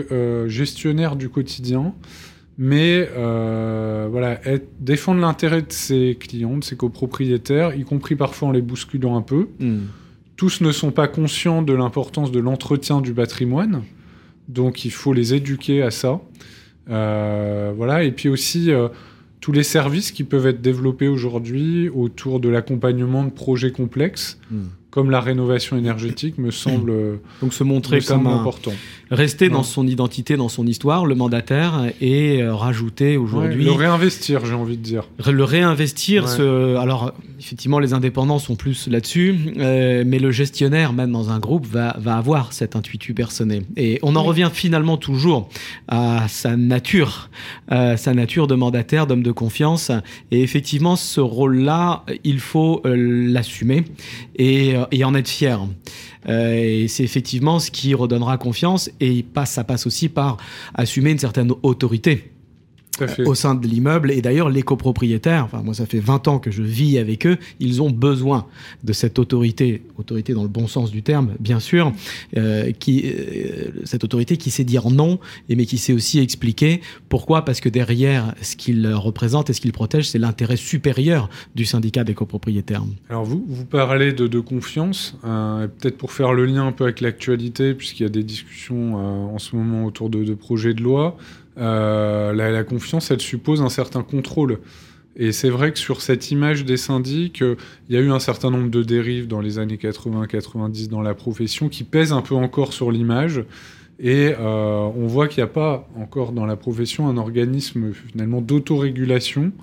gestionnaire 0.47 1.15
du 1.15 1.29
quotidien, 1.29 1.93
mais 2.57 3.09
euh, 3.17 4.07
voilà, 4.09 4.39
être- 4.47 4.67
défendre 4.79 5.19
l'intérêt 5.21 5.61
de 5.61 5.71
ses 5.71 6.17
clients, 6.19 6.57
de 6.57 6.63
ses 6.63 6.75
copropriétaires, 6.77 7.75
y 7.75 7.83
compris 7.83 8.15
parfois 8.15 8.49
en 8.49 8.51
les 8.51 8.61
bousculant 8.61 9.17
un 9.17 9.21
peu. 9.21 9.47
Mm. 9.59 9.79
Tous 10.37 10.61
ne 10.61 10.71
sont 10.71 10.91
pas 10.91 11.07
conscients 11.07 11.61
de 11.61 11.73
l'importance 11.73 12.31
de 12.31 12.39
l'entretien 12.39 13.01
du 13.01 13.13
patrimoine, 13.13 13.83
donc 14.47 14.85
il 14.85 14.91
faut 14.91 15.13
les 15.13 15.33
éduquer 15.33 15.81
à 15.81 15.91
ça. 15.91 16.21
Euh, 16.89 17.73
voilà, 17.75 18.03
et 18.03 18.11
puis 18.11 18.29
aussi 18.29 18.71
euh, 18.71 18.89
tous 19.41 19.51
les 19.51 19.63
services 19.63 20.11
qui 20.11 20.23
peuvent 20.23 20.45
être 20.47 20.61
développés 20.61 21.07
aujourd'hui 21.07 21.89
autour 21.89 22.39
de 22.39 22.49
l'accompagnement 22.49 23.23
de 23.23 23.31
projets 23.31 23.71
complexes, 23.71 24.39
Mm. 24.51 24.57
Comme 24.95 25.11
la 25.11 25.19
rénovation 25.19 25.77
énergétique, 25.77 26.37
me 26.37 26.49
semble, 26.51 27.19
Donc 27.41 27.53
se 27.53 27.63
montrer 27.65 27.99
comme 27.99 28.25
un, 28.27 28.39
important. 28.39 28.71
rester 29.11 29.49
dans 29.49 29.61
son 29.61 29.85
identité, 29.85 30.37
dans 30.37 30.47
son 30.49 30.65
histoire, 30.65 31.05
le 31.05 31.13
mandataire, 31.15 31.91
et 32.01 32.41
euh, 32.41 32.55
rajouter 32.55 33.17
aujourd'hui 33.17 33.59
Ouais, 33.59 33.65
le 33.65 33.77
réinvestir, 33.77 34.45
j'ai 34.45 34.53
envie 34.53 34.77
de 34.77 34.81
dire. 34.81 35.03
le 35.29 35.43
réinvestir. 35.43 36.23
Ouais. 36.23 36.29
Ce... 36.29 36.75
Alors, 36.77 37.11
effectivement, 37.39 37.79
les 37.79 37.93
indépendants 37.93 38.39
sont 38.39 38.55
plus 38.55 38.87
là-dessus, 38.87 39.37
euh, 39.57 40.03
mais 40.07 40.17
le 40.17 40.31
gestionnaire, 40.31 40.93
même 40.93 41.11
dans 41.11 41.29
un 41.29 41.39
groupe, 41.39 41.67
va, 41.67 41.95
va 41.99 42.15
avoir 42.15 42.53
cet 42.53 42.77
intuitu 42.77 43.13
personnel. 43.13 43.63
Et 43.75 43.99
on 44.01 44.15
en 44.15 44.21
Oui. 44.21 44.29
revient 44.29 44.49
finalement 44.51 44.95
toujours 44.95 45.49
à 45.89 46.27
sa 46.29 46.55
nature, 46.55 47.29
sa 47.69 48.13
nature 48.13 48.47
de 48.47 48.55
mandataire, 48.55 49.07
d'homme 49.07 49.23
de 49.23 49.31
confiance. 49.33 49.91
Et 50.31 50.41
effectivement, 50.41 50.95
ce 50.95 51.19
rôle-là, 51.19 52.03
il 52.23 52.39
faut 52.39 52.81
euh, 52.85 52.95
l'assumer 53.29 53.83
et, 54.37 54.73
et 54.91 55.03
en 55.03 55.15
être 55.15 55.27
fier. 55.27 55.59
Euh, 56.27 56.85
c'est 56.87 57.03
effectivement 57.03 57.59
ce 57.59 57.71
qui 57.71 57.93
redonnera 57.93 58.37
confiance 58.37 58.89
et 58.99 59.23
passe, 59.23 59.51
ça 59.51 59.63
passe 59.63 59.85
aussi 59.85 60.09
par 60.09 60.37
assumer 60.73 61.11
une 61.11 61.19
certaine 61.19 61.51
autorité. 61.63 62.34
Au 63.25 63.35
sein 63.35 63.55
de 63.55 63.67
l'immeuble. 63.67 64.11
Et 64.11 64.21
d'ailleurs, 64.21 64.49
les 64.49 64.61
copropriétaires, 64.61 65.45
enfin 65.45 65.61
moi 65.63 65.73
ça 65.73 65.85
fait 65.85 65.99
20 65.99 66.27
ans 66.27 66.39
que 66.39 66.51
je 66.51 66.63
vis 66.63 66.97
avec 66.97 67.25
eux, 67.25 67.37
ils 67.59 67.81
ont 67.81 67.89
besoin 67.89 68.45
de 68.83 68.93
cette 68.93 69.19
autorité, 69.19 69.83
autorité 69.97 70.33
dans 70.33 70.43
le 70.43 70.49
bon 70.49 70.67
sens 70.67 70.91
du 70.91 71.03
terme, 71.03 71.33
bien 71.39 71.59
sûr, 71.59 71.91
euh, 72.37 72.71
qui, 72.71 73.03
euh, 73.05 73.71
cette 73.83 74.03
autorité 74.03 74.37
qui 74.37 74.51
sait 74.51 74.63
dire 74.63 74.89
non, 74.89 75.19
et 75.49 75.55
mais 75.55 75.65
qui 75.65 75.77
sait 75.77 75.93
aussi 75.93 76.19
expliquer 76.19 76.81
pourquoi, 77.09 77.45
parce 77.45 77.59
que 77.59 77.69
derrière 77.69 78.33
ce 78.41 78.55
qu'il 78.55 78.87
représente 78.93 79.49
et 79.49 79.53
ce 79.53 79.61
qu'il 79.61 79.71
protège, 79.71 80.09
c'est 80.09 80.19
l'intérêt 80.19 80.57
supérieur 80.57 81.29
du 81.55 81.65
syndicat 81.65 82.03
des 82.03 82.13
copropriétaires. 82.13 82.83
Alors 83.09 83.23
vous, 83.23 83.43
vous 83.47 83.65
parlez 83.65 84.13
de, 84.13 84.27
de 84.27 84.39
confiance, 84.39 85.17
euh, 85.25 85.67
peut-être 85.67 85.97
pour 85.97 86.11
faire 86.11 86.33
le 86.33 86.45
lien 86.45 86.67
un 86.67 86.71
peu 86.71 86.85
avec 86.85 87.01
l'actualité, 87.01 87.73
puisqu'il 87.73 88.03
y 88.03 88.05
a 88.05 88.09
des 88.09 88.23
discussions 88.23 88.97
euh, 88.97 89.33
en 89.33 89.39
ce 89.39 89.55
moment 89.55 89.85
autour 89.85 90.09
de, 90.09 90.23
de 90.23 90.33
projets 90.33 90.73
de 90.73 90.81
loi, 90.81 91.17
la, 91.57 92.33
la 92.33 92.63
confiance, 92.63 93.11
elle 93.11 93.21
suppose 93.21 93.61
un 93.61 93.69
certain 93.69 94.03
contrôle. 94.03 94.59
Et 95.15 95.31
c'est 95.31 95.49
vrai 95.49 95.71
que 95.71 95.79
sur 95.79 96.01
cette 96.01 96.29
image 96.31 96.65
des 96.65 96.75
syndics, 96.77 97.41
euh, 97.41 97.55
il 97.87 97.95
y 97.95 97.97
a 97.97 98.01
eu 98.01 98.11
un 98.11 98.19
certain 98.19 98.51
nombre 98.51 98.69
de 98.69 98.83
dérives 98.83 99.27
dans 99.27 99.39
les 99.39 99.59
années 99.59 99.77
80-90 99.77 100.89
dans 100.89 101.01
la 101.01 101.13
profession 101.13 101.69
qui 101.69 101.85
pèsent 101.85 102.11
un 102.11 102.21
peu 102.21 102.35
encore 102.35 102.73
sur 102.73 102.91
l'image. 102.91 103.45
Et 103.97 104.33
euh, 104.37 104.89
on 104.95 105.07
voit 105.07 105.29
qu'il 105.29 105.41
n'y 105.41 105.49
a 105.49 105.53
pas 105.53 105.87
encore 105.95 106.33
dans 106.33 106.45
la 106.45 106.57
profession 106.57 107.07
un 107.07 107.15
organisme 107.15 107.93
finalement 107.93 108.41
d'autorégulation. 108.41 109.53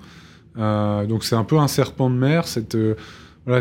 Euh, 0.57 1.05
donc 1.05 1.23
c'est 1.23 1.35
un 1.35 1.43
peu 1.43 1.59
un 1.59 1.67
serpent 1.67 2.09
de 2.09 2.15
mer, 2.15 2.45
euh, 2.75 2.95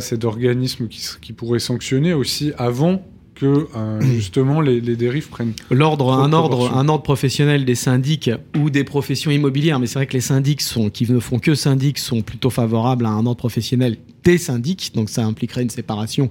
cet 0.01 0.25
organisme 0.25 0.89
qui, 0.89 1.07
qui 1.21 1.35
pourrait 1.35 1.59
sanctionner 1.59 2.15
aussi 2.15 2.53
avant 2.57 3.05
que 3.43 3.67
euh, 3.77 4.01
justement 4.15 4.61
les, 4.61 4.81
les 4.81 4.97
dérives 4.97 5.29
prennent. 5.29 5.53
L'ordre, 5.71 6.13
un 6.13 6.33
ordre, 6.33 6.73
un 6.75 6.89
ordre 6.89 7.03
professionnel 7.03 7.65
des 7.65 7.75
syndics 7.75 8.31
ou 8.59 8.71
des 8.71 8.85
professions 8.85 9.31
immobilières, 9.31 9.81
mais 9.81 9.87
c'est 9.87 9.99
vrai 9.99 10.07
que 10.07 10.13
les 10.13 10.21
syndics 10.21 10.61
sont, 10.61 10.91
qui 10.91 11.11
ne 11.11 11.19
font 11.19 11.39
que 11.39 11.55
syndics 11.55 11.99
sont 11.99 12.23
plutôt 12.23 12.51
favorables 12.51 13.05
à 13.05 13.11
un 13.11 13.27
ordre 13.27 13.37
professionnel 13.37 13.97
des 14.25 14.39
syndics, 14.39 14.93
donc 14.95 15.11
ça 15.11 15.25
impliquerait 15.25 15.63
une 15.63 15.71
séparation 15.71 16.29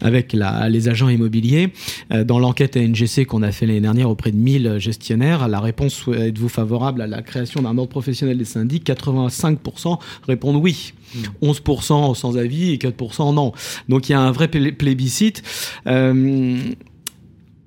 avec 0.00 0.32
la, 0.32 0.68
les 0.68 0.88
agents 0.88 1.08
immobiliers. 1.08 1.72
Euh, 2.12 2.24
dans 2.24 2.38
l'enquête 2.38 2.76
ANGC 2.76 3.26
qu'on 3.26 3.42
a 3.42 3.52
fait 3.52 3.66
l'année 3.66 3.80
dernière 3.80 4.08
auprès 4.10 4.30
de 4.30 4.36
1000 4.36 4.76
gestionnaires, 4.78 5.46
la 5.48 5.60
réponse 5.60 6.04
êtes-vous 6.14 6.48
favorable 6.48 7.02
à 7.02 7.06
la 7.06 7.22
création 7.22 7.62
d'un 7.62 7.76
ordre 7.78 7.90
professionnel 7.90 8.38
des 8.38 8.44
syndics? 8.44 8.86
85% 8.86 9.98
répondent 10.26 10.56
oui. 10.56 10.92
11% 11.42 12.14
sans 12.14 12.36
avis 12.38 12.72
et 12.72 12.76
4% 12.76 13.34
non. 13.34 13.52
Donc 13.88 14.08
il 14.08 14.12
y 14.12 14.14
a 14.14 14.20
un 14.20 14.32
vrai 14.32 14.48
plé- 14.48 14.72
plébiscite. 14.72 15.42
Euh, 15.86 16.56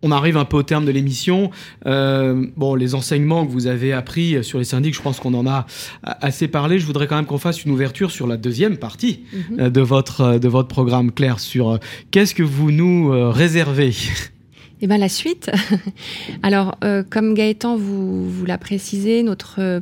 on 0.03 0.11
arrive 0.11 0.37
un 0.37 0.45
peu 0.45 0.57
au 0.57 0.63
terme 0.63 0.85
de 0.85 0.91
l'émission. 0.91 1.49
Euh, 1.85 2.45
bon, 2.55 2.75
les 2.75 2.93
enseignements 2.95 3.45
que 3.45 3.51
vous 3.51 3.67
avez 3.67 3.93
appris 3.93 4.43
sur 4.43 4.59
les 4.59 4.65
syndics, 4.65 4.95
je 4.95 5.01
pense 5.01 5.19
qu'on 5.19 5.33
en 5.33 5.47
a 5.47 5.65
assez 6.03 6.47
parlé. 6.47 6.77
Je 6.79 6.85
voudrais 6.85 7.07
quand 7.07 7.15
même 7.15 7.25
qu'on 7.25 7.37
fasse 7.39 7.63
une 7.65 7.71
ouverture 7.71 8.11
sur 8.11 8.27
la 8.27 8.37
deuxième 8.37 8.77
partie 8.77 9.21
Mhm. 9.33 9.59
euh, 9.59 9.69
de 9.69 9.81
votre 9.81 10.21
euh, 10.21 10.39
de 10.39 10.47
votre 10.47 10.67
programme, 10.67 11.11
Claire, 11.11 11.39
sur 11.39 11.69
euh, 11.69 11.77
qu'est-ce 12.11 12.35
que 12.35 12.43
vous 12.43 12.71
nous 12.71 13.11
euh, 13.11 13.29
réservez? 13.29 13.93
Eh 14.81 14.85
bien, 14.87 14.97
la 14.99 15.09
suite. 15.09 15.49
Alors, 16.43 16.77
comme 17.09 17.33
Gaëtan 17.33 17.77
vous, 17.77 18.29
vous 18.29 18.45
l'a 18.45 18.59
précisé, 18.59 19.23
notre 19.23 19.81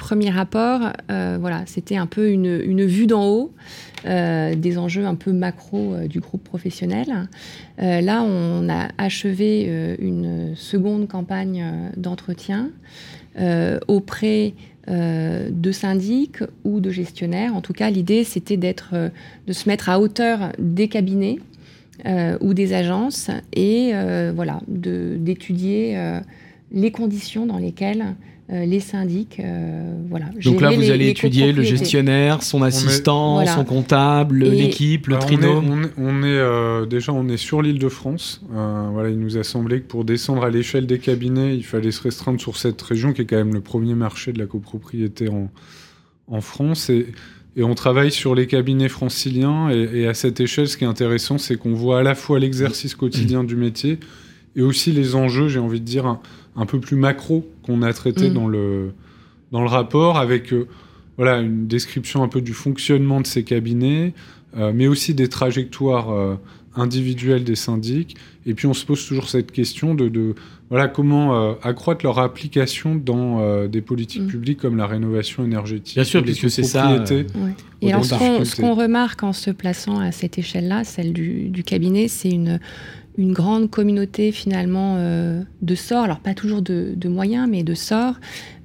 premier 0.00 0.30
rapport, 0.30 0.80
euh, 1.10 1.36
voilà, 1.38 1.62
c'était 1.66 1.96
un 1.96 2.06
peu 2.06 2.30
une, 2.30 2.84
vue 2.86 3.06
d'en 3.06 3.26
haut 3.26 3.52
euh, 4.06 4.54
des 4.56 4.78
enjeux 4.78 5.04
un 5.04 5.14
peu 5.14 5.30
macro 5.30 5.94
euh, 5.94 6.08
du 6.08 6.20
groupe 6.20 6.42
professionnel. 6.42 7.28
Là, 7.78 8.22
on 8.22 8.68
a 8.68 8.88
achevé 8.98 9.96
une 9.98 10.54
seconde 10.54 11.08
campagne 11.08 11.64
d'entretien 11.96 12.70
auprès 13.88 14.52
de 14.86 15.72
syndics 15.72 16.40
ou 16.64 16.80
de 16.80 16.90
gestionnaires. 16.90 17.56
En 17.56 17.62
tout 17.62 17.72
cas, 17.72 17.88
l'idée, 17.88 18.22
c'était 18.24 18.58
de 18.58 19.52
se 19.52 19.66
mettre 19.66 19.88
à 19.88 19.98
hauteur 19.98 20.52
des 20.58 20.88
cabinets 20.88 21.38
ou 22.42 22.52
des 22.52 22.74
agences 22.74 23.30
et 23.54 23.92
voilà, 24.34 24.60
d'étudier 24.68 25.98
les 26.70 26.90
conditions 26.90 27.46
dans 27.46 27.58
lesquelles 27.58 28.14
euh, 28.52 28.64
les 28.64 28.80
syndics, 28.80 29.38
euh, 29.38 29.94
voilà. 30.08 30.26
Donc 30.44 30.60
là, 30.60 30.70
vous 30.70 30.80
les- 30.80 30.90
allez 30.90 31.04
les 31.04 31.10
étudier 31.10 31.52
le 31.52 31.62
gestionnaire, 31.62 32.42
son 32.42 32.62
assistant, 32.62 33.34
Voilà. 33.34 33.54
son 33.54 33.64
comptable, 33.64 34.44
l'équipe, 34.44 35.06
le 35.06 35.16
Alors, 35.16 35.26
on 35.28 35.32
est, 35.32 35.36
trinôme. 35.36 35.70
on 35.70 35.82
est- 35.84 35.90
on 35.98 36.22
est, 36.24 36.26
euh, 36.26 36.86
déjà 36.86 37.12
on 37.12 37.28
est 37.28 37.36
sur 37.36 37.62
l'île 37.62 37.78
de 37.78 37.88
France. 37.88 38.42
Euh, 38.54 38.88
voilà, 38.92 39.10
il 39.10 39.18
nous 39.20 39.36
a 39.38 39.44
semblé 39.44 39.80
que 39.80 39.86
pour 39.86 40.04
descendre 40.04 40.42
à 40.44 40.50
l'échelle 40.50 40.86
des 40.86 40.98
cabinets, 40.98 41.56
il 41.56 41.64
fallait 41.64 41.92
se 41.92 42.02
restreindre 42.02 42.40
sur 42.40 42.56
cette 42.56 42.80
région 42.82 43.12
qui 43.12 43.22
est 43.22 43.26
quand 43.26 43.36
même 43.36 43.54
le 43.54 43.60
premier 43.60 43.94
marché 43.94 44.32
de 44.32 44.38
la 44.38 44.46
copropriété 44.46 45.28
en, 45.28 45.48
en 46.26 46.40
France. 46.40 46.90
Et 46.90 47.06
Et 47.56 47.64
on 47.64 47.74
travaille 47.74 48.12
sur 48.12 48.36
les 48.36 48.46
cabinets 48.46 48.88
franciliens. 48.88 49.70
Et, 49.70 50.06
à 50.06 50.14
cette 50.14 50.38
échelle, 50.38 50.68
ce 50.68 50.76
qui 50.76 50.84
est 50.84 50.86
intéressant, 50.86 51.36
c'est 51.36 51.56
qu'on 51.56 51.74
voit 51.74 51.98
à 51.98 52.02
la 52.04 52.14
fois 52.14 52.38
l'exercice 52.38 52.94
quotidien 52.94 53.42
du 53.42 53.56
métier 53.56 53.98
et 54.54 54.62
aussi 54.62 54.92
les 54.92 55.16
enjeux, 55.16 55.48
j'ai 55.48 55.58
envie 55.58 55.80
de 55.80 55.84
dire, 55.84 56.06
un, 56.06 56.20
peu 56.66 56.80
plus 56.80 56.96
macro 56.96 57.48
qu'on 57.62 57.82
a 57.82 57.92
traité 57.92 58.30
mm. 58.30 58.34
dans, 58.34 58.48
le, 58.48 58.92
dans 59.52 59.62
le 59.62 59.68
rapport, 59.68 60.18
avec 60.18 60.52
euh, 60.52 60.66
voilà, 61.16 61.40
une 61.40 61.66
description 61.66 62.22
un 62.22 62.28
peu 62.28 62.40
du 62.40 62.52
fonctionnement 62.52 63.20
de 63.20 63.26
ces 63.26 63.44
cabinets, 63.44 64.14
euh, 64.56 64.72
mais 64.74 64.86
aussi 64.86 65.14
des 65.14 65.28
trajectoires 65.28 66.10
euh, 66.10 66.36
individuelles 66.74 67.44
des 67.44 67.56
syndics. 67.56 68.16
Et 68.46 68.54
puis 68.54 68.66
on 68.66 68.74
se 68.74 68.84
pose 68.84 69.06
toujours 69.06 69.28
cette 69.28 69.52
question 69.52 69.94
de, 69.94 70.08
de 70.08 70.34
voilà, 70.70 70.86
comment 70.86 71.34
euh, 71.34 71.54
accroître 71.62 72.04
leur 72.04 72.20
application 72.20 72.94
dans 72.94 73.40
euh, 73.40 73.66
des 73.66 73.80
politiques 73.80 74.22
mm. 74.22 74.28
publiques 74.28 74.60
comme 74.60 74.76
la 74.76 74.86
rénovation 74.86 75.44
énergétique. 75.44 75.96
Bien 75.96 76.04
sûr, 76.04 76.22
puisque 76.22 76.48
c'est 76.48 76.62
ça. 76.62 76.92
Euh, 76.92 77.24
Et 77.82 77.92
alors, 77.92 78.04
ce 78.04 78.60
qu'on 78.60 78.74
remarque 78.74 79.24
en 79.24 79.32
se 79.32 79.50
plaçant 79.50 79.98
à 79.98 80.12
cette 80.12 80.38
échelle-là, 80.38 80.84
celle 80.84 81.12
du, 81.12 81.62
cabinet, 81.64 82.06
c'est 82.06 82.30
une, 82.30 82.60
une 83.18 83.32
grande 83.32 83.70
communauté 83.70 84.32
finalement 84.32 84.96
de 84.96 85.74
sorts, 85.74 86.04
alors 86.04 86.20
pas 86.20 86.34
toujours 86.34 86.62
de, 86.62 87.08
moyens, 87.08 87.48
mais 87.50 87.62
de 87.62 87.74
sorts, 87.74 88.14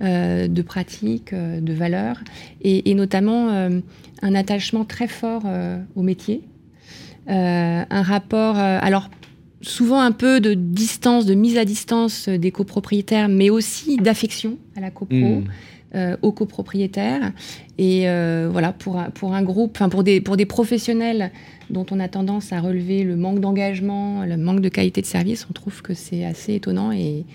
de 0.02 0.62
pratiques, 0.62 1.34
de 1.34 1.74
valeurs, 1.74 2.22
et, 2.62 2.90
et 2.90 2.94
notamment 2.94 3.50
un 3.50 4.36
attachement 4.36 4.86
très 4.86 5.08
fort 5.08 5.44
au 5.96 6.02
métier. 6.04 6.42
un 7.28 8.02
rapport, 8.02 8.58
alors 8.58 9.10
souvent 9.62 10.00
un 10.00 10.12
peu 10.12 10.40
de 10.40 10.54
distance, 10.54 11.26
de 11.26 11.34
mise 11.34 11.58
à 11.58 11.66
distance 11.66 12.30
des 12.30 12.52
copropriétaires, 12.52 13.28
mais 13.28 13.50
aussi 13.50 13.98
d'affection 13.98 14.58
à 14.76 14.82
la 14.82 14.92
copro. 14.92 15.16
Hmm. 15.16 15.46
Euh, 15.96 16.18
aux 16.24 16.34
copropriétaires 16.34 17.32
et 17.78 18.10
euh, 18.10 18.50
voilà 18.52 18.74
pour 18.74 18.98
un, 18.98 19.12
pour 19.12 19.34
un 19.34 19.44
groupe, 19.44 19.80
pour 19.90 20.04
des 20.04 20.20
pour 20.20 20.36
des 20.36 20.46
professionnels 20.46 21.32
dont 21.70 21.86
on 21.92 22.00
a 22.00 22.08
tendance 22.08 22.54
à 22.54 22.60
relever 22.60 23.04
le 23.04 23.16
manque 23.16 23.40
d'engagement, 23.40 24.26
le 24.26 24.38
manque 24.38 24.62
de 24.62 24.70
qualité 24.70 25.02
de 25.02 25.06
service, 25.06 25.48
on 25.50 25.54
trouve 25.54 25.82
que 25.82 25.94
c'est 25.94 26.26
assez 26.26 26.56
étonnant 26.56 26.92
et 26.92 27.26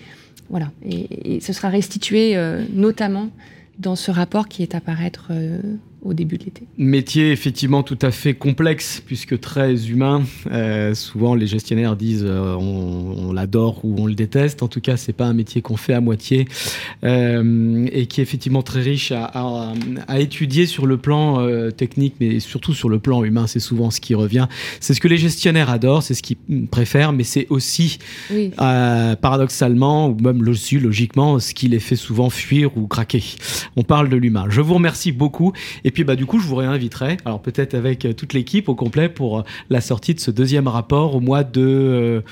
voilà. 0.49 0.71
Et, 0.83 1.39
ce 1.39 1.53
sera 1.53 1.69
restitué 1.69 2.35
euh, 2.35 2.63
notamment 2.73 3.29
dans 3.79 3.95
ce 3.95 4.11
rapport 4.11 4.47
qui 4.47 4.63
est 4.63 4.75
à 4.75 4.81
paraître 4.81 5.31
au 6.03 6.13
début 6.13 6.37
de 6.37 6.45
l'été. 6.45 6.63
Métier 6.77 7.31
effectivement 7.31 7.83
tout 7.83 7.97
à 8.01 8.11
fait 8.11 8.33
complexe 8.33 9.03
puisque 9.05 9.39
très 9.39 9.87
humain. 9.87 10.23
Euh, 10.51 10.95
souvent 10.95 11.35
les 11.35 11.45
gestionnaires 11.47 11.95
disent 11.95 12.25
euh, 12.25 12.55
on, 12.55 13.31
l'adore 13.33 13.85
ou 13.85 13.95
on 13.99 14.07
le 14.07 14.15
déteste. 14.15 14.63
En 14.63 14.67
tout 14.67 14.81
cas, 14.81 14.97
c'est 14.97 15.13
pas 15.13 15.25
un 15.25 15.33
métier 15.33 15.61
qu'on 15.61 15.77
fait 15.77 15.93
à 15.93 16.01
moitié 16.01 16.47
euh, 17.03 17.87
et 17.91 18.07
qui 18.07 18.19
est 18.19 18.23
effectivement 18.23 18.63
très 18.63 18.81
riche 18.81 19.11
à, 19.11 19.25
à, 20.07 20.19
étudier 20.19 20.65
sur 20.65 20.85
le 20.85 20.97
plan 20.97 21.47
technique, 21.71 22.15
mais 22.19 22.39
surtout 22.39 22.73
sur 22.73 22.89
le 22.89 22.99
plan 22.99 23.23
humain. 23.23 23.47
C'est 23.47 23.59
souvent 23.59 23.91
ce 23.91 24.01
qui 24.01 24.15
revient. 24.15 24.47
C'est 24.79 24.93
ce 24.93 25.01
que 25.01 25.07
les 25.07 25.17
gestionnaires 25.17 25.69
adorent, 25.69 26.03
c'est 26.03 26.13
ce 26.13 26.23
qu'ils 26.23 26.67
préfèrent, 26.69 27.13
mais 27.13 27.23
c'est 27.23 27.47
aussi 27.49 27.99
paradoxalement 28.57 30.09
ou 30.09 30.17
même 30.21 30.43
logiquement 30.43 31.39
ce 31.39 31.53
qui 31.53 31.67
les 31.67 31.79
fait 31.79 31.95
souvent 31.95 32.29
fuir 32.29 32.75
ou 32.77 32.87
craquer. 32.87 33.23
On 33.75 33.83
parle 33.83 34.09
de 34.09 34.17
l'humain. 34.17 34.45
Je 34.49 34.61
vous 34.61 34.73
remercie 34.73 35.11
beaucoup. 35.11 35.53
Et 35.83 35.90
et 35.91 35.93
puis, 35.93 36.05
bah, 36.05 36.15
du 36.15 36.25
coup, 36.25 36.39
je 36.39 36.47
vous 36.47 36.55
réinviterai, 36.55 37.17
alors 37.25 37.41
peut-être 37.41 37.73
avec 37.73 38.05
euh, 38.05 38.13
toute 38.13 38.31
l'équipe 38.31 38.69
au 38.69 38.75
complet, 38.75 39.09
pour 39.09 39.39
euh, 39.39 39.43
la 39.69 39.81
sortie 39.81 40.13
de 40.13 40.21
ce 40.21 40.31
deuxième 40.31 40.69
rapport 40.69 41.15
au 41.15 41.19
mois 41.19 41.43
de. 41.43 42.23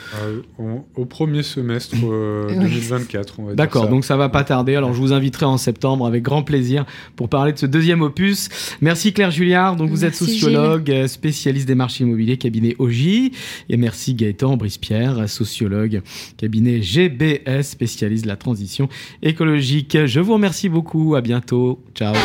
Euh, 0.58 0.82
au 0.96 1.04
premier 1.04 1.44
semestre 1.44 1.98
2024, 2.00 3.56
D'accord, 3.56 3.90
donc 3.90 4.06
ça 4.06 4.16
va 4.16 4.30
pas 4.30 4.46
tarder. 4.46 4.78
Alors, 4.78 4.94
je 4.94 5.00
vous 5.02 5.12
inviterai 5.12 5.46
en 5.46 5.58
septembre 5.58 6.08
avec 6.08 6.24
grand 6.24 6.42
plaisir 6.42 6.86
pour 7.18 7.28
parler 7.28 7.52
de 7.52 7.58
ce 7.58 7.66
deuxième 7.66 8.02
opus. 8.02 8.48
Merci 8.80 9.12
Claire 9.12 9.32
Julliard, 9.32 9.76
donc 9.76 9.90
vous 9.90 10.06
êtes 10.06 10.16
sociologue, 10.16 11.08
spécialiste 11.08 11.68
des 11.68 11.76
marchés 11.76 12.06
immobiliers, 12.06 12.38
cabinet 12.38 12.78
OJ. 12.80 13.08
Et 13.08 13.76
merci 13.76 14.14
Gaëtan 14.14 14.56
Brispierre, 14.56 15.28
sociologue, 15.28 16.02
cabinet 16.38 16.82
GBS, 16.82 17.64
spécialiste 17.64 18.24
de 18.24 18.30
la 18.30 18.38
transition 18.38 18.88
écologique. 19.22 19.98
Je 20.06 20.22
vous 20.22 20.36
remercie 20.36 20.70
beaucoup. 20.70 21.16
À 21.16 21.20
bientôt. 21.20 21.84
Ciao. 21.94 22.16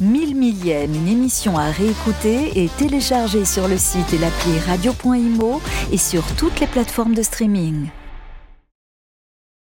1000 0.00 0.34
millième, 0.34 0.94
une 0.94 1.08
émission 1.08 1.56
à 1.58 1.70
réécouter 1.70 2.62
et 2.62 2.68
télécharger 2.78 3.44
sur 3.44 3.68
le 3.68 3.76
site 3.76 4.12
et 4.12 4.18
l'appli 4.18 4.58
radio.imo 4.66 5.60
et 5.90 5.98
sur 5.98 6.24
toutes 6.36 6.60
les 6.60 6.66
plateformes 6.66 7.14
de 7.14 7.22
streaming. 7.22 7.88